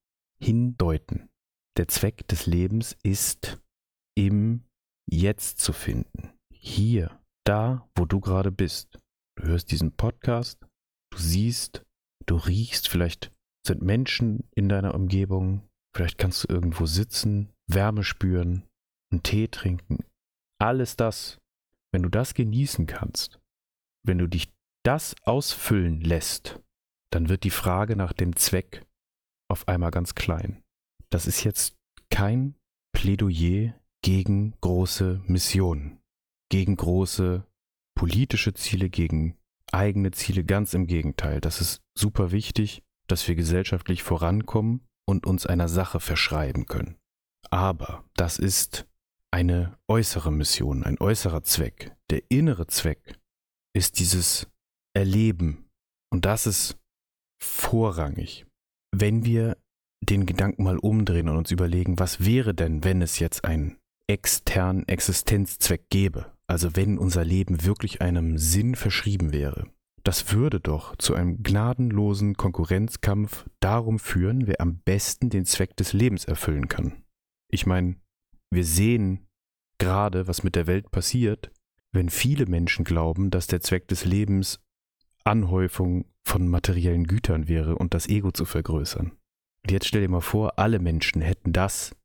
hindeuten. 0.41 1.29
Der 1.77 1.89
Zweck 1.89 2.27
des 2.29 2.47
Lebens 2.47 2.97
ist 3.03 3.61
im 4.17 4.63
Jetzt 5.09 5.61
zu 5.61 5.73
finden. 5.73 6.33
Hier, 6.53 7.21
da, 7.45 7.89
wo 7.95 8.07
du 8.07 8.21
gerade 8.21 8.51
bist. 8.51 8.99
Du 9.37 9.45
hörst 9.45 9.71
diesen 9.71 9.93
Podcast, 9.93 10.67
du 11.13 11.19
siehst, 11.19 11.85
du 12.27 12.37
riechst, 12.37 12.89
vielleicht 12.89 13.33
sind 13.67 13.83
Menschen 13.83 14.49
in 14.55 14.69
deiner 14.69 14.95
Umgebung, 14.95 15.69
vielleicht 15.95 16.19
kannst 16.19 16.45
du 16.45 16.53
irgendwo 16.53 16.87
sitzen, 16.87 17.53
Wärme 17.69 18.03
spüren, 18.03 18.65
einen 19.13 19.23
Tee 19.23 19.49
trinken. 19.49 20.05
Alles 20.59 20.97
das, 20.97 21.39
wenn 21.93 22.03
du 22.03 22.09
das 22.09 22.35
genießen 22.35 22.87
kannst, 22.87 23.41
wenn 24.05 24.19
du 24.19 24.27
dich 24.27 24.53
das 24.85 25.15
ausfüllen 25.23 26.01
lässt, 26.01 26.61
dann 27.13 27.29
wird 27.29 27.45
die 27.45 27.51
Frage 27.51 27.97
nach 27.97 28.13
dem 28.13 28.37
Zweck 28.37 28.85
auf 29.49 29.69
einmal 29.69 29.91
ganz 29.91 30.15
klein. 30.15 30.63
Das 31.11 31.27
ist 31.27 31.45
jetzt 31.45 31.77
kein 32.11 32.57
Plädoyer 32.93 33.75
gegen 34.07 34.55
große 34.61 35.21
Missionen, 35.27 35.99
gegen 36.49 36.77
große 36.77 37.45
politische 37.95 38.55
Ziele, 38.55 38.89
gegen 38.89 39.37
eigene 39.73 40.13
Ziele. 40.13 40.45
Ganz 40.45 40.75
im 40.75 40.87
Gegenteil. 40.87 41.41
Das 41.41 41.61
ist 41.61 41.83
super 41.99 42.31
wichtig 42.31 42.83
dass 43.07 43.27
wir 43.29 43.35
gesellschaftlich 43.35 44.03
vorankommen 44.03 44.87
und 45.07 45.27
uns 45.27 45.47
einer 45.47 45.69
Sache 45.69 46.01
verschreiben 46.01 46.67
können. 46.67 46.97
Aber 47.51 48.05
das 48.15 48.39
ist 48.39 48.87
eine 49.31 49.79
äußere 49.89 50.33
Mission, 50.33 50.83
ein 50.83 50.99
äußerer 50.99 51.43
Zweck. 51.43 51.95
Der 52.11 52.23
innere 52.29 52.67
Zweck 52.67 53.19
ist 53.75 53.99
dieses 53.99 54.49
Erleben. 54.95 55.69
Und 56.11 56.25
das 56.25 56.47
ist 56.47 56.79
vorrangig. 57.41 58.47
Wenn 58.93 59.25
wir 59.25 59.57
den 60.03 60.27
Gedanken 60.27 60.65
mal 60.65 60.79
umdrehen 60.79 61.29
und 61.29 61.37
uns 61.37 61.51
überlegen, 61.51 61.99
was 61.99 62.25
wäre 62.25 62.55
denn, 62.55 62.85
wenn 62.85 63.03
es 63.03 63.19
jetzt 63.19 63.45
einen 63.45 63.79
externen 64.07 64.87
Existenzzweck 64.89 65.89
gäbe? 65.91 66.33
Also 66.47 66.77
wenn 66.77 66.99
unser 66.99 67.25
Leben 67.25 67.65
wirklich 67.65 68.01
einem 68.01 68.39
Sinn 68.39 68.75
verschrieben 68.75 69.33
wäre, 69.33 69.67
das 70.05 70.33
würde 70.33 70.61
doch 70.61 70.95
zu 70.97 71.15
einem 71.15 71.43
gnadenlosen 71.43 72.37
Konkurrenzkampf 72.37 73.45
darum 73.59 73.99
führen, 73.99 74.47
wer 74.47 74.61
am 74.61 74.79
besten 74.79 75.31
den 75.31 75.45
Zweck 75.45 75.77
des 75.77 75.93
Lebens 75.93 76.25
erfüllen 76.25 76.69
kann. 76.69 77.03
Ich 77.51 77.67
meine, 77.67 77.97
wir 78.51 78.65
sehen 78.65 79.27
gerade, 79.79 80.29
was 80.29 80.45
mit 80.45 80.55
der 80.55 80.69
Welt 80.69 80.93
passiert, 80.93 81.51
wenn 81.93 82.09
viele 82.09 82.47
Menschen 82.47 82.85
glauben, 82.85 83.31
dass 83.31 83.49
der 83.49 83.61
Zweck 83.61 83.89
des 83.89 84.05
Lebens 84.05 84.61
Anhäufung 85.25 86.05
von 86.23 86.47
materiellen 86.47 87.09
Gütern 87.09 87.49
wäre 87.49 87.77
und 87.77 87.93
das 87.93 88.09
Ego 88.09 88.31
zu 88.31 88.45
vergrößern. 88.45 89.11
Und 89.11 89.71
jetzt 89.73 89.89
stell 89.89 90.03
dir 90.03 90.09
mal 90.09 90.21
vor, 90.21 90.59
alle 90.59 90.79
Menschen 90.79 91.21
hätten 91.21 91.53
das 91.53 91.97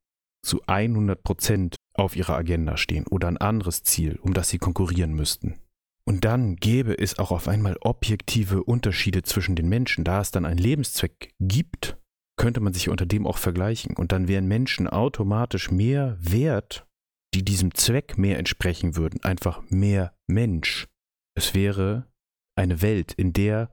zu 0.44 0.62
100 0.66 1.24
Prozent 1.24 1.76
auf 1.94 2.16
ihrer 2.16 2.36
Agenda 2.36 2.78
stehen 2.78 3.06
oder 3.08 3.28
ein 3.28 3.38
anderes 3.38 3.84
Ziel, 3.84 4.18
um 4.22 4.34
das 4.34 4.50
sie 4.50 4.58
konkurrieren 4.58 5.14
müssten. 5.14 5.60
Und 6.06 6.26
dann 6.26 6.56
gäbe 6.56 6.98
es 6.98 7.20
auch 7.20 7.32
auf 7.32 7.48
einmal 7.48 7.78
objektive 7.82 8.64
Unterschiede 8.64 9.24
zwischen 9.24 9.56
den 9.56 9.70
Menschen. 9.70 10.04
Da 10.04 10.22
es 10.22 10.32
dann 10.32 10.46
einen 10.46 10.58
Lebenszweck 10.58 11.34
gibt, 11.40 11.98
könnte 12.38 12.60
man 12.60 12.74
sich 12.74 12.90
unter 12.90 13.06
dem 13.06 13.28
auch 13.28 13.38
vergleichen. 13.38 13.96
Und 13.96 14.12
dann 14.12 14.28
wären 14.28 14.48
Menschen 14.48 14.88
automatisch 14.88 15.70
mehr 15.70 16.18
wert, 16.20 16.88
die 17.34 17.46
diesem 17.46 17.76
Zweck 17.76 18.18
mehr 18.18 18.40
entsprechen 18.40 18.96
würden. 18.96 19.24
Einfach 19.24 19.62
mehr 19.70 20.16
Mensch. 20.28 20.88
Es 21.36 21.54
wäre 21.54 22.08
eine 22.56 22.82
Welt, 22.82 23.14
in 23.14 23.32
der 23.32 23.72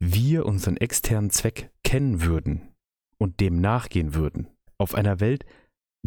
wir 0.00 0.46
unseren 0.46 0.76
externen 0.76 1.30
Zweck 1.30 1.70
kennen 1.82 2.22
würden 2.22 2.74
und 3.18 3.40
dem 3.40 3.60
nachgehen 3.60 4.14
würden. 4.14 4.48
Auf 4.78 4.94
einer 4.94 5.18
Welt, 5.18 5.44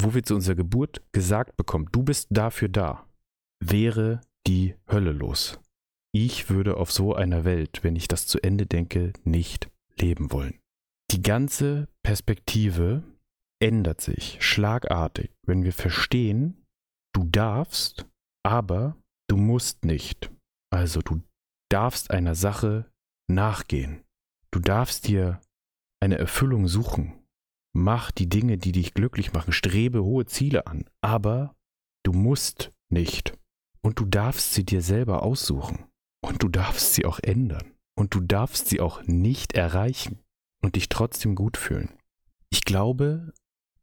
wo 0.04 0.14
wir 0.14 0.24
zu 0.24 0.36
unserer 0.36 0.56
Geburt 0.56 1.02
gesagt 1.12 1.58
bekommen, 1.58 1.90
du 1.92 2.04
bist 2.04 2.28
dafür 2.32 2.70
da, 2.70 3.08
wäre 3.60 4.22
die 4.48 4.76
Hölle 4.90 5.12
los. 5.12 5.60
Ich 6.14 6.50
würde 6.50 6.78
auf 6.78 6.92
so 6.92 7.16
einer 7.16 7.46
Welt, 7.46 7.84
wenn 7.84 7.96
ich 7.96 8.08
das 8.08 8.28
zu 8.28 8.42
Ende 8.42 8.66
denke, 8.66 9.14
nicht 9.24 9.70
leben 10.00 10.32
wollen. 10.32 10.60
Die 11.12 11.22
ganze 11.22 11.88
Perspektive 12.04 13.04
ändert 13.62 14.02
sich 14.02 14.38
schlagartig, 14.42 15.32
wenn 15.46 15.64
wir 15.64 15.74
verstehen, 15.74 16.66
du 17.14 17.24
darfst, 17.26 18.08
aber 18.44 18.98
du 19.30 19.38
musst 19.38 19.86
nicht. 19.86 20.32
Also 20.74 21.02
du 21.02 21.22
darfst 21.70 22.12
einer 22.12 22.36
Sache 22.36 22.90
nachgehen. 23.30 24.04
Du 24.52 24.60
darfst 24.60 25.08
dir 25.08 25.40
eine 26.02 26.18
Erfüllung 26.18 26.68
suchen. 26.68 27.21
Mach 27.74 28.12
die 28.12 28.28
Dinge, 28.28 28.58
die 28.58 28.72
dich 28.72 28.94
glücklich 28.94 29.34
machen. 29.34 29.54
Strebe 29.54 30.04
hohe 30.04 30.26
Ziele 30.26 30.68
an. 30.68 30.86
Aber 31.02 31.56
du 32.04 32.14
musst 32.14 32.72
nicht. 32.90 33.38
Und 33.82 34.00
du 34.00 34.06
darfst 34.06 34.54
sie 34.54 34.66
dir 34.66 34.82
selber 34.82 35.24
aussuchen. 35.24 35.86
Und 36.24 36.44
du 36.44 36.50
darfst 36.50 36.94
sie 36.94 37.06
auch 37.06 37.20
ändern. 37.20 37.74
Und 37.96 38.14
du 38.14 38.20
darfst 38.20 38.68
sie 38.68 38.80
auch 38.80 39.04
nicht 39.04 39.54
erreichen 39.54 40.20
und 40.62 40.76
dich 40.76 40.90
trotzdem 40.90 41.36
gut 41.36 41.58
fühlen. 41.58 41.98
Ich 42.50 42.64
glaube, 42.64 43.34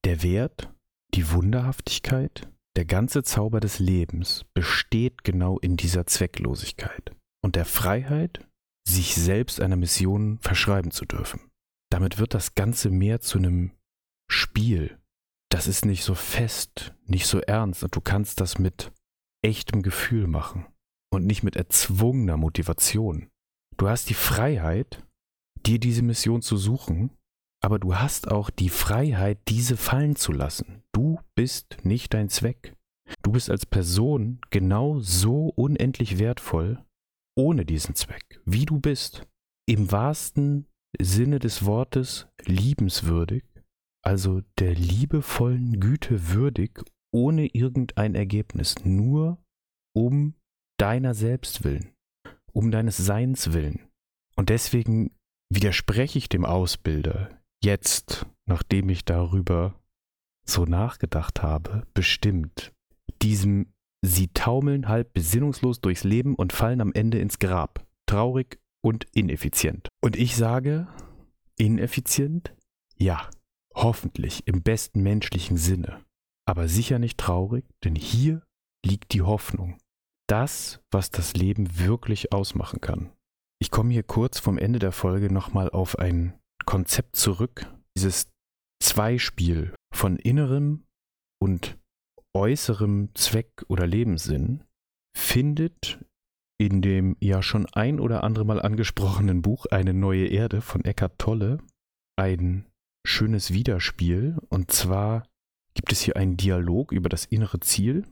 der 0.05 0.23
Wert, 0.23 0.73
die 1.15 1.31
Wunderhaftigkeit, 1.31 2.49
Der 2.79 2.85
ganze 2.85 3.25
Zauber 3.25 3.59
des 3.59 3.81
Lebens 3.81 4.45
besteht 4.55 5.25
genau 5.25 5.59
in 5.59 5.77
dieser 5.77 6.07
Zwecklosigkeit 6.07 7.11
und 7.43 7.57
der 7.57 7.65
Freiheit, 7.65 8.47
sich 8.87 9.17
selbst 9.17 9.61
einer 9.61 9.75
Mission 9.75 10.39
verschreiben 10.39 10.93
zu 10.93 11.05
dürfen. 11.05 11.41
Damit 11.91 12.19
wird 12.19 12.35
das 12.35 12.55
Ganze 12.55 12.91
mehr 12.91 13.21
zu 13.21 13.39
einem 13.39 13.73
Spiel. 14.31 14.99
Das 15.51 15.67
ist 15.67 15.85
nicht 15.85 16.05
so 16.05 16.15
fest, 16.15 16.95
nicht 17.07 17.27
so 17.27 17.41
ernst 17.41 17.83
und 17.83 17.97
du 17.97 18.01
kannst 18.01 18.41
das 18.41 18.59
mit 18.59 18.93
echtem 19.43 19.83
Gefühl 19.83 20.27
machen 20.27 20.67
und 21.11 21.27
nicht 21.27 21.43
mit 21.43 21.57
erzwungener 21.57 22.37
Motivation. 22.37 23.31
Du 23.77 23.89
hast 23.89 24.11
die 24.11 24.15
Freiheit, 24.15 25.05
dir 25.65 25.79
diese 25.79 26.03
Mission 26.03 26.43
zu 26.43 26.57
suchen, 26.57 27.11
aber 27.63 27.79
du 27.79 27.97
hast 27.97 28.31
auch 28.31 28.51
die 28.51 28.69
Freiheit, 28.69 29.39
diese 29.49 29.77
fallen 29.77 30.17
zu 30.17 30.33
lassen. 30.33 30.83
Du 30.93 31.19
bist 31.35 31.79
nicht 31.83 32.15
dein 32.15 32.29
Zweck. 32.29 32.75
Du 33.23 33.33
bist 33.33 33.51
als 33.51 33.67
Person 33.67 34.41
genau 34.51 35.01
so 35.01 35.53
unendlich 35.57 36.19
wertvoll, 36.19 36.85
ohne 37.37 37.65
diesen 37.65 37.95
Zweck, 37.95 38.41
wie 38.45 38.67
du 38.67 38.79
bist. 38.79 39.27
Im 39.67 39.91
wahrsten 39.91 40.67
Sinne 41.01 41.39
des 41.39 41.65
Wortes 41.65 42.27
liebenswürdig, 42.45 43.45
also 44.09 44.41
der 44.59 44.75
liebevollen 44.75 45.81
Güte 45.81 46.31
würdig, 46.31 46.83
ohne 47.13 47.45
irgendein 47.45 48.15
Ergebnis, 48.15 48.77
nur 48.83 49.37
um 49.95 50.33
deiner 50.81 51.13
selbst 51.13 51.63
willen, 51.63 51.93
um 52.55 52.71
deines 52.71 52.97
Seins 52.97 53.53
willen. 53.53 53.87
Und 54.35 54.49
deswegen 54.49 55.15
widerspreche 55.53 56.17
ich 56.17 56.31
dem 56.31 56.47
Ausbilder 56.47 57.39
jetzt, 57.63 58.25
nachdem 58.47 58.89
ich 58.89 59.05
darüber 59.05 59.79
so 60.47 60.65
nachgedacht 60.65 61.43
habe, 61.43 61.87
bestimmt 61.93 62.73
diesem 63.21 63.75
Sie 64.03 64.29
taumeln 64.29 64.89
halb 64.89 65.13
besinnungslos 65.13 65.83
durchs 65.83 66.05
Leben 66.05 66.35
und 66.35 66.55
fallen 66.55 66.81
am 66.81 66.95
Ende 66.95 67.19
ins 67.19 67.41
Grab. 67.41 67.87
Traurig 68.07 68.59
und 68.83 69.05
ineffizient. 69.13 69.89
Und 70.01 70.17
ich 70.17 70.35
sage, 70.35 70.89
ineffizient? 71.59 72.55
Ja, 72.97 73.29
hoffentlich 73.83 74.47
im 74.47 74.63
besten 74.63 75.03
menschlichen 75.03 75.57
Sinne. 75.57 76.05
Aber 76.47 76.69
sicher 76.69 76.99
nicht 76.99 77.19
traurig, 77.19 77.65
denn 77.85 77.95
hier 77.95 78.43
liegt 78.85 79.13
die 79.13 79.23
Hoffnung. 79.23 79.79
Das, 80.29 80.81
was 80.91 81.11
das 81.11 81.35
Leben 81.35 81.79
wirklich 81.79 82.33
ausmachen 82.33 82.81
kann. 82.81 83.13
Ich 83.61 83.71
komme 83.71 83.93
hier 83.93 84.03
kurz 84.03 84.39
vom 84.39 84.59
Ende 84.59 84.79
der 84.79 84.93
Folge 84.93 85.33
nochmal 85.33 85.71
auf 85.71 85.99
ein 85.99 86.39
Konzept 86.65 87.17
zurück. 87.17 87.67
Dieses 87.97 88.31
Zweispiel 88.83 89.75
von 89.95 90.17
innerem 90.17 90.85
und 91.41 91.79
äußerem 92.35 93.11
Zweck 93.15 93.65
oder 93.69 93.87
Lebenssinn 93.87 94.65
findet 95.17 95.99
in 96.61 96.83
dem 96.83 97.17
ja 97.21 97.43
schon 97.43 97.67
ein 97.67 98.01
oder 98.01 98.25
andere 98.25 98.45
Mal 98.45 98.61
angesprochenen 98.61 99.43
Buch 99.43 99.67
Eine 99.67 99.95
neue 99.95 100.27
Erde 100.27 100.61
von 100.61 100.85
Eckhart 100.85 101.19
Tolle 101.19 101.59
ein 102.19 102.68
schönes 103.09 103.53
Widerspiel. 103.53 104.37
Und 104.49 104.71
zwar 104.71 105.27
gibt 105.75 105.93
es 105.93 106.01
hier 106.01 106.17
einen 106.17 106.37
Dialog 106.37 106.93
über 106.93 107.09
das 107.09 107.25
innere 107.25 107.61
Ziel. 107.61 108.05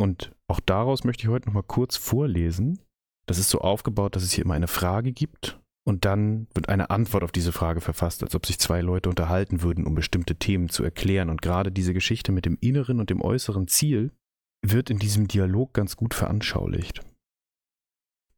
Und 0.00 0.32
auch 0.46 0.60
daraus 0.60 1.04
möchte 1.04 1.24
ich 1.24 1.28
heute 1.28 1.48
nochmal 1.48 1.64
kurz 1.64 1.96
vorlesen. 1.96 2.80
Das 3.26 3.38
ist 3.38 3.50
so 3.50 3.60
aufgebaut, 3.60 4.16
dass 4.16 4.22
es 4.22 4.32
hier 4.32 4.44
immer 4.44 4.54
eine 4.54 4.68
Frage 4.68 5.12
gibt 5.12 5.60
und 5.88 6.04
dann 6.04 6.48
wird 6.52 6.68
eine 6.68 6.90
Antwort 6.90 7.24
auf 7.24 7.32
diese 7.32 7.50
Frage 7.50 7.80
verfasst, 7.80 8.22
als 8.22 8.34
ob 8.34 8.44
sich 8.44 8.58
zwei 8.58 8.82
Leute 8.82 9.08
unterhalten 9.08 9.62
würden, 9.62 9.86
um 9.86 9.94
bestimmte 9.94 10.36
Themen 10.36 10.68
zu 10.68 10.84
erklären. 10.84 11.30
Und 11.30 11.40
gerade 11.40 11.72
diese 11.72 11.94
Geschichte 11.94 12.30
mit 12.30 12.44
dem 12.44 12.58
inneren 12.60 13.00
und 13.00 13.08
dem 13.08 13.22
äußeren 13.22 13.68
Ziel 13.68 14.12
wird 14.60 14.90
in 14.90 14.98
diesem 14.98 15.28
Dialog 15.28 15.72
ganz 15.72 15.96
gut 15.96 16.12
veranschaulicht. 16.12 17.00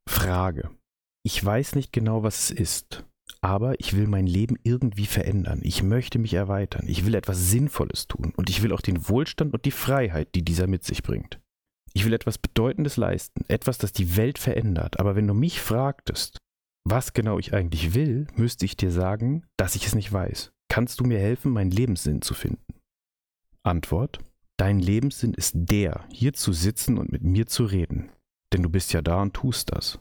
Frage. 0.09 0.71
Ich 1.25 1.45
weiß 1.45 1.75
nicht 1.75 1.93
genau, 1.93 2.23
was 2.23 2.39
es 2.39 2.51
ist, 2.53 3.05
aber 3.41 3.79
ich 3.81 3.97
will 3.97 4.07
mein 4.07 4.27
Leben 4.27 4.57
irgendwie 4.63 5.07
verändern. 5.07 5.61
Ich 5.63 5.83
möchte 5.83 6.19
mich 6.19 6.35
erweitern. 6.35 6.87
Ich 6.89 7.07
will 7.07 7.15
etwas 7.15 7.51
Sinnvolles 7.51 8.07
tun 8.07 8.33
und 8.37 8.51
ich 8.51 8.63
will 8.63 8.73
auch 8.73 8.81
den 8.81 9.09
Wohlstand 9.09 9.55
und 9.55 9.65
die 9.65 9.71
Freiheit, 9.71 10.35
die 10.35 10.43
dieser 10.43 10.67
mit 10.67 10.85
sich 10.85 11.03
bringt. 11.03 11.41
Ich 11.93 12.05
will 12.05 12.13
etwas 12.13 12.39
Bedeutendes 12.39 12.97
leisten, 12.97 13.45
etwas, 13.49 13.79
das 13.79 13.93
die 13.93 14.17
Welt 14.17 14.39
verändert. 14.39 15.01
Aber 15.01 15.17
wenn 15.17 15.27
du 15.27 15.35
mich 15.35 15.61
fragtest, 15.61 16.39
was 16.85 17.13
genau 17.13 17.39
ich 17.39 17.53
eigentlich 17.53 17.95
will, 17.95 18.27
müsste 18.37 18.65
ich 18.65 18.77
dir 18.77 18.91
sagen, 18.91 19.45
dass 19.57 19.75
ich 19.75 19.87
es 19.87 19.95
nicht 19.95 20.13
weiß. 20.13 20.53
Kannst 20.69 21.01
du 21.01 21.05
mir 21.05 21.19
helfen, 21.19 21.53
meinen 21.53 21.71
Lebenssinn 21.71 22.23
zu 22.23 22.35
finden? 22.35 22.75
Antwort. 23.63 24.21
Dein 24.57 24.79
Lebenssinn 24.79 25.35
ist 25.35 25.55
der, 25.55 26.07
hier 26.13 26.33
zu 26.33 26.53
sitzen 26.53 26.99
und 26.99 27.11
mit 27.11 27.23
mir 27.23 27.47
zu 27.47 27.65
reden. 27.65 28.11
Denn 28.53 28.63
du 28.63 28.69
bist 28.69 28.93
ja 28.93 29.03
da 29.03 29.23
und 29.23 29.35
tust 29.35 29.73
das. 29.73 29.99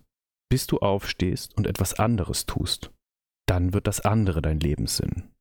Bis 0.49 0.67
du 0.67 0.79
aufstehst 0.79 1.55
und 1.57 1.65
etwas 1.65 1.93
anderes 1.93 2.45
tust. 2.45 2.91
Dann 3.49 3.73
wird 3.73 3.87
das 3.87 4.01
andere 4.01 4.43
dein 4.43 4.59
Lebenssinn. 4.59 5.31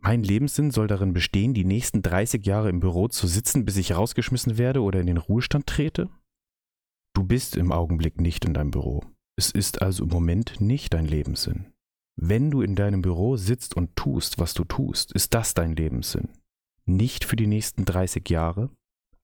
Mein 0.00 0.24
Lebenssinn 0.24 0.72
soll 0.72 0.88
darin 0.88 1.12
bestehen, 1.12 1.54
die 1.54 1.64
nächsten 1.64 2.02
30 2.02 2.44
Jahre 2.44 2.70
im 2.70 2.80
Büro 2.80 3.06
zu 3.06 3.28
sitzen, 3.28 3.64
bis 3.64 3.76
ich 3.76 3.94
rausgeschmissen 3.94 4.58
werde 4.58 4.82
oder 4.82 4.98
in 4.98 5.06
den 5.06 5.16
Ruhestand 5.16 5.68
trete? 5.68 6.10
Du 7.14 7.22
bist 7.22 7.54
im 7.54 7.70
Augenblick 7.70 8.20
nicht 8.20 8.44
in 8.44 8.52
deinem 8.52 8.72
Büro. 8.72 9.04
Es 9.36 9.52
ist 9.52 9.80
also 9.80 10.02
im 10.02 10.10
Moment 10.10 10.60
nicht 10.60 10.92
dein 10.92 11.06
Lebenssinn. 11.06 11.72
Wenn 12.16 12.50
du 12.50 12.62
in 12.62 12.74
deinem 12.74 13.00
Büro 13.00 13.36
sitzt 13.36 13.76
und 13.76 13.94
tust, 13.94 14.40
was 14.40 14.52
du 14.52 14.64
tust, 14.64 15.12
ist 15.12 15.32
das 15.32 15.54
dein 15.54 15.76
Lebenssinn. 15.76 16.30
Nicht 16.84 17.24
für 17.24 17.36
die 17.36 17.46
nächsten 17.46 17.84
30 17.84 18.28
Jahre, 18.28 18.70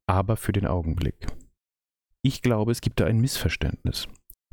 aber 0.07 0.37
für 0.37 0.53
den 0.53 0.69
Augenblick. 0.69 1.27
Ich 2.23 2.41
glaube, 2.41 2.71
es 2.71 2.81
gibt 2.81 3.01
da 3.01 3.07
ein 3.07 3.19
Missverständnis. 3.19 4.07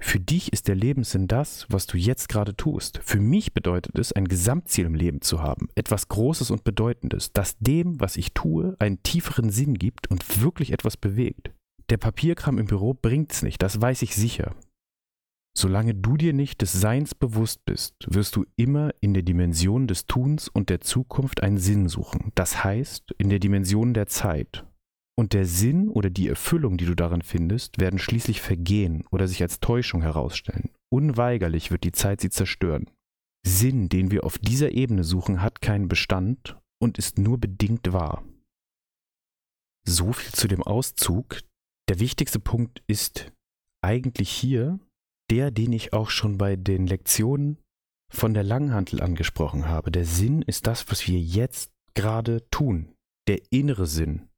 Für 0.06 0.20
dich 0.20 0.52
ist 0.52 0.68
der 0.68 0.76
Lebenssinn 0.76 1.28
das, 1.28 1.66
was 1.70 1.88
du 1.88 1.98
jetzt 1.98 2.28
gerade 2.28 2.56
tust. 2.56 3.00
Für 3.04 3.22
mich 3.22 3.54
bedeutet 3.54 3.98
es, 3.98 4.12
ein 4.12 4.28
Gesamtziel 4.28 4.86
im 4.86 4.96
Leben 4.96 5.22
zu 5.22 5.42
haben, 5.42 5.70
etwas 5.76 6.10
Großes 6.10 6.52
und 6.52 6.66
Bedeutendes, 6.66 7.32
das 7.32 7.58
dem, 7.60 8.00
was 8.02 8.18
ich 8.18 8.34
tue, 8.34 8.76
einen 8.80 9.02
tieferen 9.02 9.50
Sinn 9.50 9.76
gibt 9.76 10.12
und 10.12 10.42
wirklich 10.42 10.72
etwas 10.74 10.98
bewegt. 10.98 11.52
Der 11.90 11.98
Papierkram 11.98 12.60
im 12.60 12.68
Büro 12.68 12.94
bringt's 12.94 13.44
nicht, 13.44 13.64
das 13.64 13.80
weiß 13.82 14.02
ich 14.02 14.14
sicher. 14.14 14.54
Solange 15.58 15.96
du 15.96 16.18
dir 16.18 16.34
nicht 16.34 16.62
des 16.62 16.74
Seins 16.74 17.16
bewusst 17.16 17.64
bist, 17.66 17.96
wirst 18.08 18.36
du 18.36 18.46
immer 18.58 18.92
in 19.00 19.14
der 19.14 19.24
Dimension 19.24 19.88
des 19.88 20.06
Tuns 20.06 20.50
und 20.50 20.70
der 20.70 20.82
Zukunft 20.82 21.42
einen 21.42 21.58
Sinn 21.58 21.88
suchen. 21.88 22.32
Das 22.36 22.64
heißt, 22.64 23.16
in 23.18 23.30
der 23.30 23.40
Dimension 23.40 23.94
der 23.94 24.08
Zeit. 24.08 24.66
Und 25.16 25.34
der 25.34 25.46
Sinn 25.46 25.90
oder 25.90 26.10
die 26.10 26.28
Erfüllung, 26.28 26.78
die 26.78 26.86
du 26.86 26.96
darin 26.96 27.22
findest, 27.22 27.80
werden 27.80 28.00
schließlich 28.00 28.42
vergehen 28.42 29.06
oder 29.12 29.28
sich 29.28 29.42
als 29.42 29.60
Täuschung 29.60 30.02
herausstellen. 30.02 30.72
Unweigerlich 30.92 31.70
wird 31.70 31.84
die 31.84 31.92
Zeit 31.92 32.22
sie 32.22 32.30
zerstören. 32.30 32.90
Sinn, 33.46 33.90
den 33.90 34.10
wir 34.10 34.24
auf 34.24 34.38
dieser 34.38 34.72
Ebene 34.72 35.04
suchen, 35.04 35.42
hat 35.42 35.62
keinen 35.62 35.88
Bestand 35.88 36.58
und 36.82 36.98
ist 36.98 37.18
nur 37.18 37.38
bedingt 37.38 37.94
wahr. 37.94 38.24
So 39.86 40.14
viel 40.14 40.32
zu 40.32 40.48
dem 40.48 40.64
Auszug. 40.64 41.42
Der 41.90 42.00
wichtigste 42.00 42.40
Punkt 42.40 42.82
ist 42.88 43.32
eigentlich 43.84 44.30
hier, 44.30 44.80
der, 45.30 45.52
den 45.52 45.74
ich 45.74 45.94
auch 45.94 46.10
schon 46.10 46.38
bei 46.38 46.56
den 46.56 46.88
Lektionen 46.88 47.58
von 48.10 48.34
der 48.34 48.44
Langhantel 48.44 49.02
angesprochen 49.02 49.68
habe. 49.68 49.92
Der 49.92 50.06
Sinn 50.06 50.42
ist 50.42 50.68
das, 50.68 50.90
was 50.90 51.08
wir 51.08 51.20
jetzt 51.20 51.72
gerade 51.94 52.48
tun. 52.50 52.94
Der 53.28 53.42
innere 53.52 53.88
Sinn. 53.88 54.30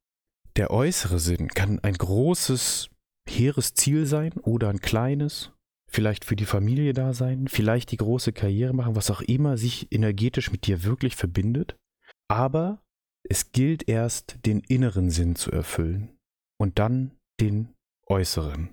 Der 0.56 0.70
äußere 0.70 1.18
Sinn 1.18 1.48
kann 1.48 1.80
ein 1.80 1.94
großes, 1.94 2.88
hehres 3.28 3.74
Ziel 3.74 4.06
sein 4.06 4.32
oder 4.32 4.70
ein 4.70 4.80
kleines. 4.80 5.52
Vielleicht 5.90 6.24
für 6.24 6.36
die 6.36 6.46
Familie 6.46 6.94
da 6.94 7.12
sein, 7.12 7.46
vielleicht 7.46 7.92
die 7.92 7.98
große 7.98 8.32
Karriere 8.32 8.72
machen, 8.72 8.96
was 8.96 9.10
auch 9.10 9.20
immer 9.20 9.58
sich 9.58 9.92
energetisch 9.92 10.50
mit 10.50 10.66
dir 10.66 10.82
wirklich 10.82 11.14
verbindet. 11.14 11.76
Aber 12.28 12.82
es 13.28 13.52
gilt 13.52 13.88
erst, 13.88 14.38
den 14.46 14.60
inneren 14.60 15.10
Sinn 15.10 15.36
zu 15.36 15.52
erfüllen 15.52 16.16
und 16.58 16.78
dann 16.78 17.12
den 17.40 17.74
äußeren. 18.08 18.70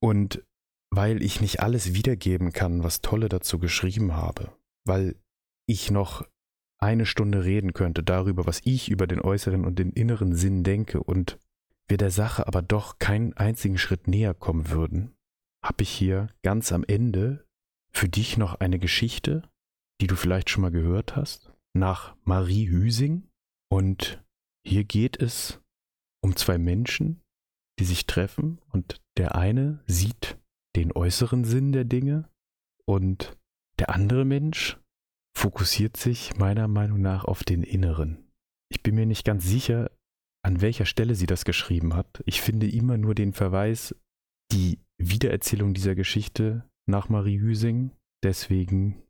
Und 0.00 0.44
weil 0.90 1.22
ich 1.22 1.40
nicht 1.40 1.60
alles 1.60 1.94
wiedergeben 1.94 2.52
kann, 2.52 2.84
was 2.84 3.00
Tolle 3.00 3.28
dazu 3.28 3.58
geschrieben 3.58 4.14
habe, 4.14 4.56
weil 4.86 5.16
ich 5.66 5.90
noch 5.90 6.26
eine 6.84 7.06
Stunde 7.06 7.44
reden 7.44 7.72
könnte 7.72 8.02
darüber, 8.02 8.46
was 8.46 8.60
ich 8.64 8.90
über 8.90 9.06
den 9.06 9.20
äußeren 9.20 9.64
und 9.64 9.78
den 9.78 9.90
inneren 9.90 10.36
Sinn 10.36 10.62
denke 10.62 11.02
und 11.02 11.38
wir 11.88 11.96
der 11.96 12.10
Sache 12.10 12.46
aber 12.46 12.62
doch 12.62 12.98
keinen 12.98 13.32
einzigen 13.34 13.78
Schritt 13.78 14.06
näher 14.06 14.34
kommen 14.34 14.70
würden, 14.70 15.14
habe 15.62 15.82
ich 15.82 15.90
hier 15.90 16.28
ganz 16.42 16.72
am 16.72 16.84
Ende 16.84 17.46
für 17.90 18.08
dich 18.08 18.36
noch 18.36 18.56
eine 18.56 18.78
Geschichte, 18.78 19.48
die 20.00 20.06
du 20.06 20.16
vielleicht 20.16 20.50
schon 20.50 20.62
mal 20.62 20.70
gehört 20.70 21.16
hast, 21.16 21.52
nach 21.72 22.16
Marie 22.24 22.68
Hüsing. 22.68 23.28
Und 23.70 24.22
hier 24.66 24.84
geht 24.84 25.20
es 25.20 25.60
um 26.22 26.36
zwei 26.36 26.58
Menschen, 26.58 27.22
die 27.78 27.84
sich 27.84 28.06
treffen 28.06 28.60
und 28.68 29.00
der 29.16 29.34
eine 29.34 29.82
sieht 29.86 30.38
den 30.76 30.92
äußeren 30.92 31.44
Sinn 31.44 31.72
der 31.72 31.84
Dinge 31.84 32.28
und 32.84 33.36
der 33.78 33.90
andere 33.90 34.24
Mensch 34.24 34.78
fokussiert 35.36 35.96
sich 35.96 36.36
meiner 36.36 36.68
Meinung 36.68 37.00
nach 37.00 37.24
auf 37.24 37.44
den 37.44 37.62
inneren. 37.62 38.30
Ich 38.70 38.82
bin 38.82 38.94
mir 38.94 39.06
nicht 39.06 39.24
ganz 39.24 39.44
sicher, 39.44 39.90
an 40.42 40.60
welcher 40.60 40.86
Stelle 40.86 41.14
sie 41.14 41.26
das 41.26 41.44
geschrieben 41.44 41.94
hat. 41.94 42.22
Ich 42.26 42.40
finde 42.40 42.70
immer 42.70 42.98
nur 42.98 43.14
den 43.14 43.32
Verweis, 43.32 43.94
die 44.52 44.78
Wiedererzählung 44.98 45.74
dieser 45.74 45.94
Geschichte 45.94 46.68
nach 46.86 47.08
Marie 47.08 47.40
Hüsing. 47.40 47.92
Deswegen 48.22 49.02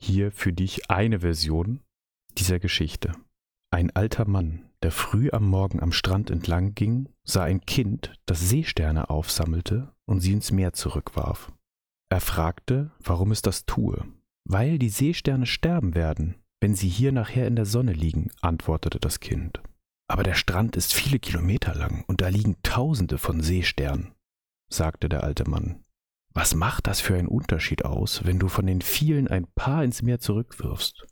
hier 0.00 0.32
für 0.32 0.52
dich 0.52 0.90
eine 0.90 1.20
Version 1.20 1.80
dieser 2.38 2.58
Geschichte. 2.58 3.14
Ein 3.72 3.90
alter 3.94 4.26
Mann, 4.26 4.70
der 4.82 4.90
früh 4.90 5.30
am 5.30 5.48
Morgen 5.48 5.80
am 5.80 5.92
Strand 5.92 6.30
entlang 6.30 6.74
ging, 6.74 7.08
sah 7.24 7.44
ein 7.44 7.60
Kind, 7.60 8.14
das 8.26 8.48
Seesterne 8.48 9.10
aufsammelte 9.10 9.92
und 10.06 10.20
sie 10.20 10.32
ins 10.32 10.50
Meer 10.50 10.72
zurückwarf. 10.72 11.52
Er 12.10 12.20
fragte, 12.20 12.90
warum 12.98 13.30
es 13.30 13.42
das 13.42 13.66
tue. 13.66 14.04
Weil 14.44 14.78
die 14.78 14.88
Seesterne 14.88 15.46
sterben 15.46 15.94
werden, 15.94 16.36
wenn 16.60 16.74
sie 16.74 16.88
hier 16.88 17.12
nachher 17.12 17.46
in 17.46 17.56
der 17.56 17.66
Sonne 17.66 17.92
liegen, 17.92 18.30
antwortete 18.40 18.98
das 18.98 19.20
Kind. 19.20 19.62
Aber 20.08 20.22
der 20.22 20.34
Strand 20.34 20.76
ist 20.76 20.92
viele 20.92 21.18
Kilometer 21.18 21.74
lang 21.74 22.04
und 22.06 22.20
da 22.20 22.28
liegen 22.28 22.56
Tausende 22.62 23.16
von 23.16 23.40
Seesternen, 23.40 24.12
sagte 24.70 25.08
der 25.08 25.22
alte 25.22 25.48
Mann. 25.48 25.84
Was 26.32 26.54
macht 26.54 26.86
das 26.86 27.00
für 27.00 27.16
einen 27.16 27.28
Unterschied 27.28 27.84
aus, 27.84 28.24
wenn 28.24 28.38
du 28.38 28.48
von 28.48 28.66
den 28.66 28.82
vielen 28.82 29.28
ein 29.28 29.46
paar 29.54 29.82
ins 29.84 30.02
Meer 30.02 30.20
zurückwirfst? 30.20 31.06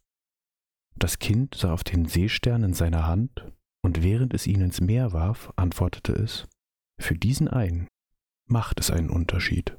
Das 0.97 1.19
Kind 1.19 1.55
sah 1.55 1.73
auf 1.73 1.85
den 1.85 2.07
Seestern 2.07 2.63
in 2.63 2.75
seiner 2.75 3.07
Hand, 3.07 3.45
und 3.83 4.03
während 4.03 4.35
es 4.35 4.47
ihn 4.47 4.61
ins 4.61 4.81
Meer 4.81 5.13
warf, 5.13 5.53
antwortete 5.57 6.13
es, 6.13 6.49
für 7.01 7.15
diesen 7.15 7.49
einen 7.49 7.87
macht 8.47 8.81
es 8.81 8.91
einen 8.91 9.11
Unterschied. 9.11 9.77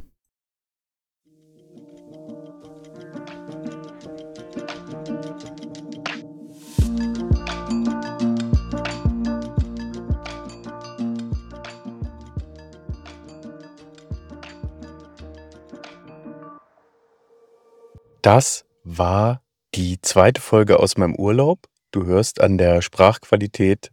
Das 18.21 18.65
war 18.83 19.41
die 19.75 20.01
zweite 20.01 20.41
Folge 20.41 20.79
aus 20.79 20.97
meinem 20.97 21.15
Urlaub. 21.15 21.67
Du 21.91 22.05
hörst 22.05 22.41
an 22.41 22.57
der 22.57 22.81
Sprachqualität, 22.81 23.91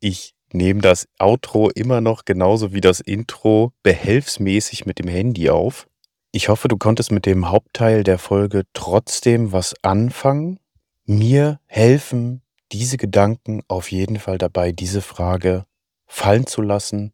ich 0.00 0.34
nehme 0.52 0.80
das 0.80 1.08
Outro 1.18 1.70
immer 1.70 2.00
noch 2.00 2.24
genauso 2.24 2.72
wie 2.72 2.80
das 2.80 3.00
Intro 3.00 3.72
behelfsmäßig 3.82 4.86
mit 4.86 4.98
dem 4.98 5.08
Handy 5.08 5.50
auf. 5.50 5.88
Ich 6.32 6.48
hoffe, 6.48 6.68
du 6.68 6.76
konntest 6.76 7.12
mit 7.12 7.26
dem 7.26 7.50
Hauptteil 7.50 8.02
der 8.02 8.18
Folge 8.18 8.64
trotzdem 8.72 9.52
was 9.52 9.74
anfangen. 9.82 10.58
Mir 11.04 11.60
helfen 11.66 12.42
diese 12.72 12.96
Gedanken 12.96 13.62
auf 13.68 13.90
jeden 13.90 14.18
Fall 14.18 14.38
dabei, 14.38 14.72
diese 14.72 15.02
Frage 15.02 15.66
fallen 16.06 16.46
zu 16.46 16.62
lassen 16.62 17.12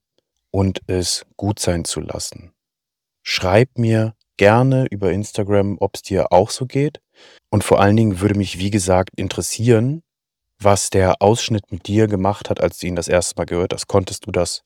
und 0.51 0.81
es 0.87 1.27
gut 1.37 1.59
sein 1.59 1.85
zu 1.85 2.01
lassen. 2.01 2.53
Schreib 3.23 3.79
mir 3.79 4.15
gerne 4.43 4.87
über 4.91 5.13
Instagram, 5.13 5.77
ob 5.79 5.95
es 5.95 6.03
dir 6.03 6.33
auch 6.33 6.51
so 6.51 6.67
geht. 6.67 7.01
Und 7.53 7.63
vor 7.63 7.81
allen 7.81 7.95
Dingen 7.97 8.19
würde 8.19 8.35
mich, 8.35 8.59
wie 8.59 8.71
gesagt, 8.71 9.11
interessieren, 9.15 10.03
was 10.61 10.91
der 10.91 11.23
Ausschnitt 11.23 11.71
mit 11.71 11.87
dir 11.87 12.09
gemacht 12.09 12.51
hat, 12.51 12.61
als 12.61 12.79
du 12.79 12.89
ihn 12.89 12.97
das 12.97 13.07
erste 13.07 13.37
Mal 13.37 13.45
gehört 13.45 13.73
hast. 13.73 13.87
Konntest 13.87 14.27
du 14.27 14.33
das 14.33 14.63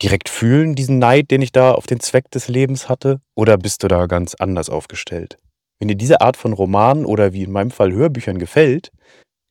direkt 0.00 0.30
fühlen, 0.30 0.74
diesen 0.74 0.98
Neid, 0.98 1.30
den 1.30 1.42
ich 1.42 1.52
da 1.52 1.72
auf 1.72 1.86
den 1.86 2.00
Zweck 2.00 2.30
des 2.30 2.48
Lebens 2.48 2.88
hatte? 2.88 3.20
Oder 3.34 3.58
bist 3.58 3.82
du 3.82 3.88
da 3.88 4.06
ganz 4.06 4.34
anders 4.34 4.70
aufgestellt? 4.70 5.36
Wenn 5.78 5.88
dir 5.88 5.96
diese 5.96 6.22
Art 6.22 6.38
von 6.38 6.54
Romanen 6.54 7.04
oder 7.04 7.34
wie 7.34 7.42
in 7.42 7.52
meinem 7.52 7.70
Fall 7.70 7.92
Hörbüchern 7.92 8.38
gefällt, 8.38 8.92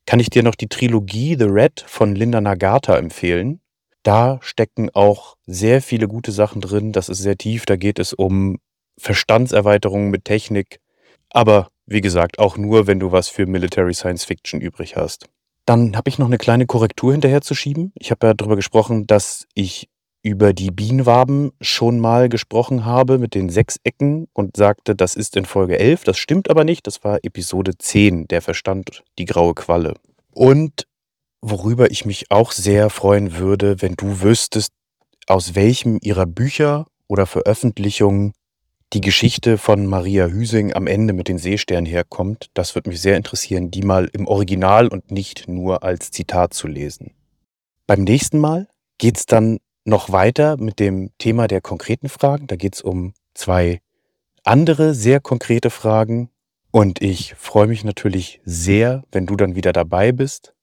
kann 0.06 0.18
ich 0.18 0.28
dir 0.28 0.42
noch 0.42 0.56
die 0.56 0.68
Trilogie 0.68 1.36
The 1.38 1.44
Red 1.44 1.84
von 1.86 2.16
Linda 2.16 2.40
Nagata 2.40 2.96
empfehlen. 2.96 3.60
Da 4.02 4.40
stecken 4.42 4.90
auch 4.92 5.36
sehr 5.46 5.80
viele 5.82 6.08
gute 6.08 6.32
Sachen 6.32 6.60
drin. 6.60 6.90
Das 6.90 7.08
ist 7.08 7.18
sehr 7.18 7.38
tief. 7.38 7.64
Da 7.64 7.76
geht 7.76 8.00
es 8.00 8.12
um 8.12 8.58
Verstandserweiterungen 8.98 10.10
mit 10.10 10.24
Technik. 10.24 10.80
Aber 11.30 11.68
wie 11.86 12.00
gesagt, 12.00 12.38
auch 12.38 12.56
nur, 12.56 12.86
wenn 12.86 13.00
du 13.00 13.12
was 13.12 13.28
für 13.28 13.46
Military 13.46 13.94
Science 13.94 14.24
Fiction 14.24 14.60
übrig 14.60 14.96
hast. 14.96 15.26
Dann 15.64 15.96
habe 15.96 16.08
ich 16.08 16.18
noch 16.18 16.26
eine 16.26 16.38
kleine 16.38 16.66
Korrektur 16.66 17.12
hinterher 17.12 17.40
zu 17.40 17.54
schieben. 17.54 17.92
Ich 17.94 18.10
habe 18.10 18.26
ja 18.26 18.34
darüber 18.34 18.56
gesprochen, 18.56 19.06
dass 19.06 19.46
ich 19.54 19.88
über 20.22 20.52
die 20.52 20.70
Bienenwaben 20.70 21.52
schon 21.60 22.00
mal 22.00 22.28
gesprochen 22.28 22.84
habe 22.84 23.18
mit 23.18 23.34
den 23.34 23.48
sechs 23.48 23.78
Ecken 23.84 24.28
und 24.32 24.56
sagte, 24.56 24.94
das 24.94 25.14
ist 25.14 25.36
in 25.36 25.44
Folge 25.44 25.78
11. 25.78 26.04
Das 26.04 26.18
stimmt 26.18 26.50
aber 26.50 26.64
nicht. 26.64 26.86
Das 26.86 27.04
war 27.04 27.18
Episode 27.22 27.78
10, 27.78 28.28
der 28.28 28.42
Verstand, 28.42 29.04
die 29.18 29.24
graue 29.24 29.54
Qualle. 29.54 29.94
Und 30.32 30.86
worüber 31.40 31.90
ich 31.90 32.04
mich 32.04 32.30
auch 32.30 32.52
sehr 32.52 32.90
freuen 32.90 33.36
würde, 33.36 33.80
wenn 33.80 33.94
du 33.94 34.20
wüsstest, 34.20 34.72
aus 35.26 35.54
welchem 35.54 35.98
ihrer 36.02 36.26
Bücher 36.26 36.86
oder 37.06 37.26
Veröffentlichungen 37.26 38.32
die 38.92 39.00
Geschichte 39.00 39.58
von 39.58 39.86
Maria 39.86 40.28
Hüsing 40.28 40.72
am 40.72 40.86
Ende 40.86 41.12
mit 41.12 41.28
den 41.28 41.38
Seesternen 41.38 41.84
herkommt, 41.84 42.50
das 42.54 42.74
würde 42.74 42.88
mich 42.88 43.00
sehr 43.00 43.16
interessieren, 43.16 43.70
die 43.70 43.82
mal 43.82 44.08
im 44.12 44.26
Original 44.26 44.88
und 44.88 45.10
nicht 45.10 45.46
nur 45.46 45.82
als 45.82 46.10
Zitat 46.10 46.54
zu 46.54 46.68
lesen. 46.68 47.12
Beim 47.86 48.04
nächsten 48.04 48.38
Mal 48.38 48.68
geht 48.96 49.18
es 49.18 49.26
dann 49.26 49.58
noch 49.84 50.10
weiter 50.10 50.56
mit 50.56 50.78
dem 50.78 51.10
Thema 51.18 51.48
der 51.48 51.60
konkreten 51.60 52.08
Fragen. 52.08 52.46
Da 52.46 52.56
geht 52.56 52.74
es 52.74 52.82
um 52.82 53.14
zwei 53.34 53.80
andere 54.44 54.94
sehr 54.94 55.20
konkrete 55.20 55.70
Fragen. 55.70 56.30
Und 56.70 57.00
ich 57.02 57.34
freue 57.34 57.66
mich 57.66 57.84
natürlich 57.84 58.40
sehr, 58.44 59.04
wenn 59.10 59.26
du 59.26 59.36
dann 59.36 59.54
wieder 59.54 59.72
dabei 59.72 60.12
bist. 60.12 60.54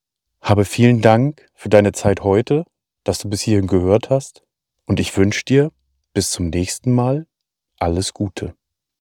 Habe 0.41 0.65
vielen 0.65 1.01
Dank 1.01 1.47
für 1.53 1.69
deine 1.69 1.91
Zeit 1.91 2.21
heute, 2.21 2.65
dass 3.03 3.19
du 3.19 3.29
bis 3.29 3.41
hierhin 3.41 3.67
gehört 3.67 4.09
hast. 4.09 4.43
Und 4.85 4.99
ich 4.99 5.15
wünsche 5.17 5.43
dir 5.43 5.71
bis 6.13 6.29
zum 6.29 6.49
nächsten 6.49 6.91
Mal 6.93 7.25
alles 7.85 8.13
Gute. 8.13 8.55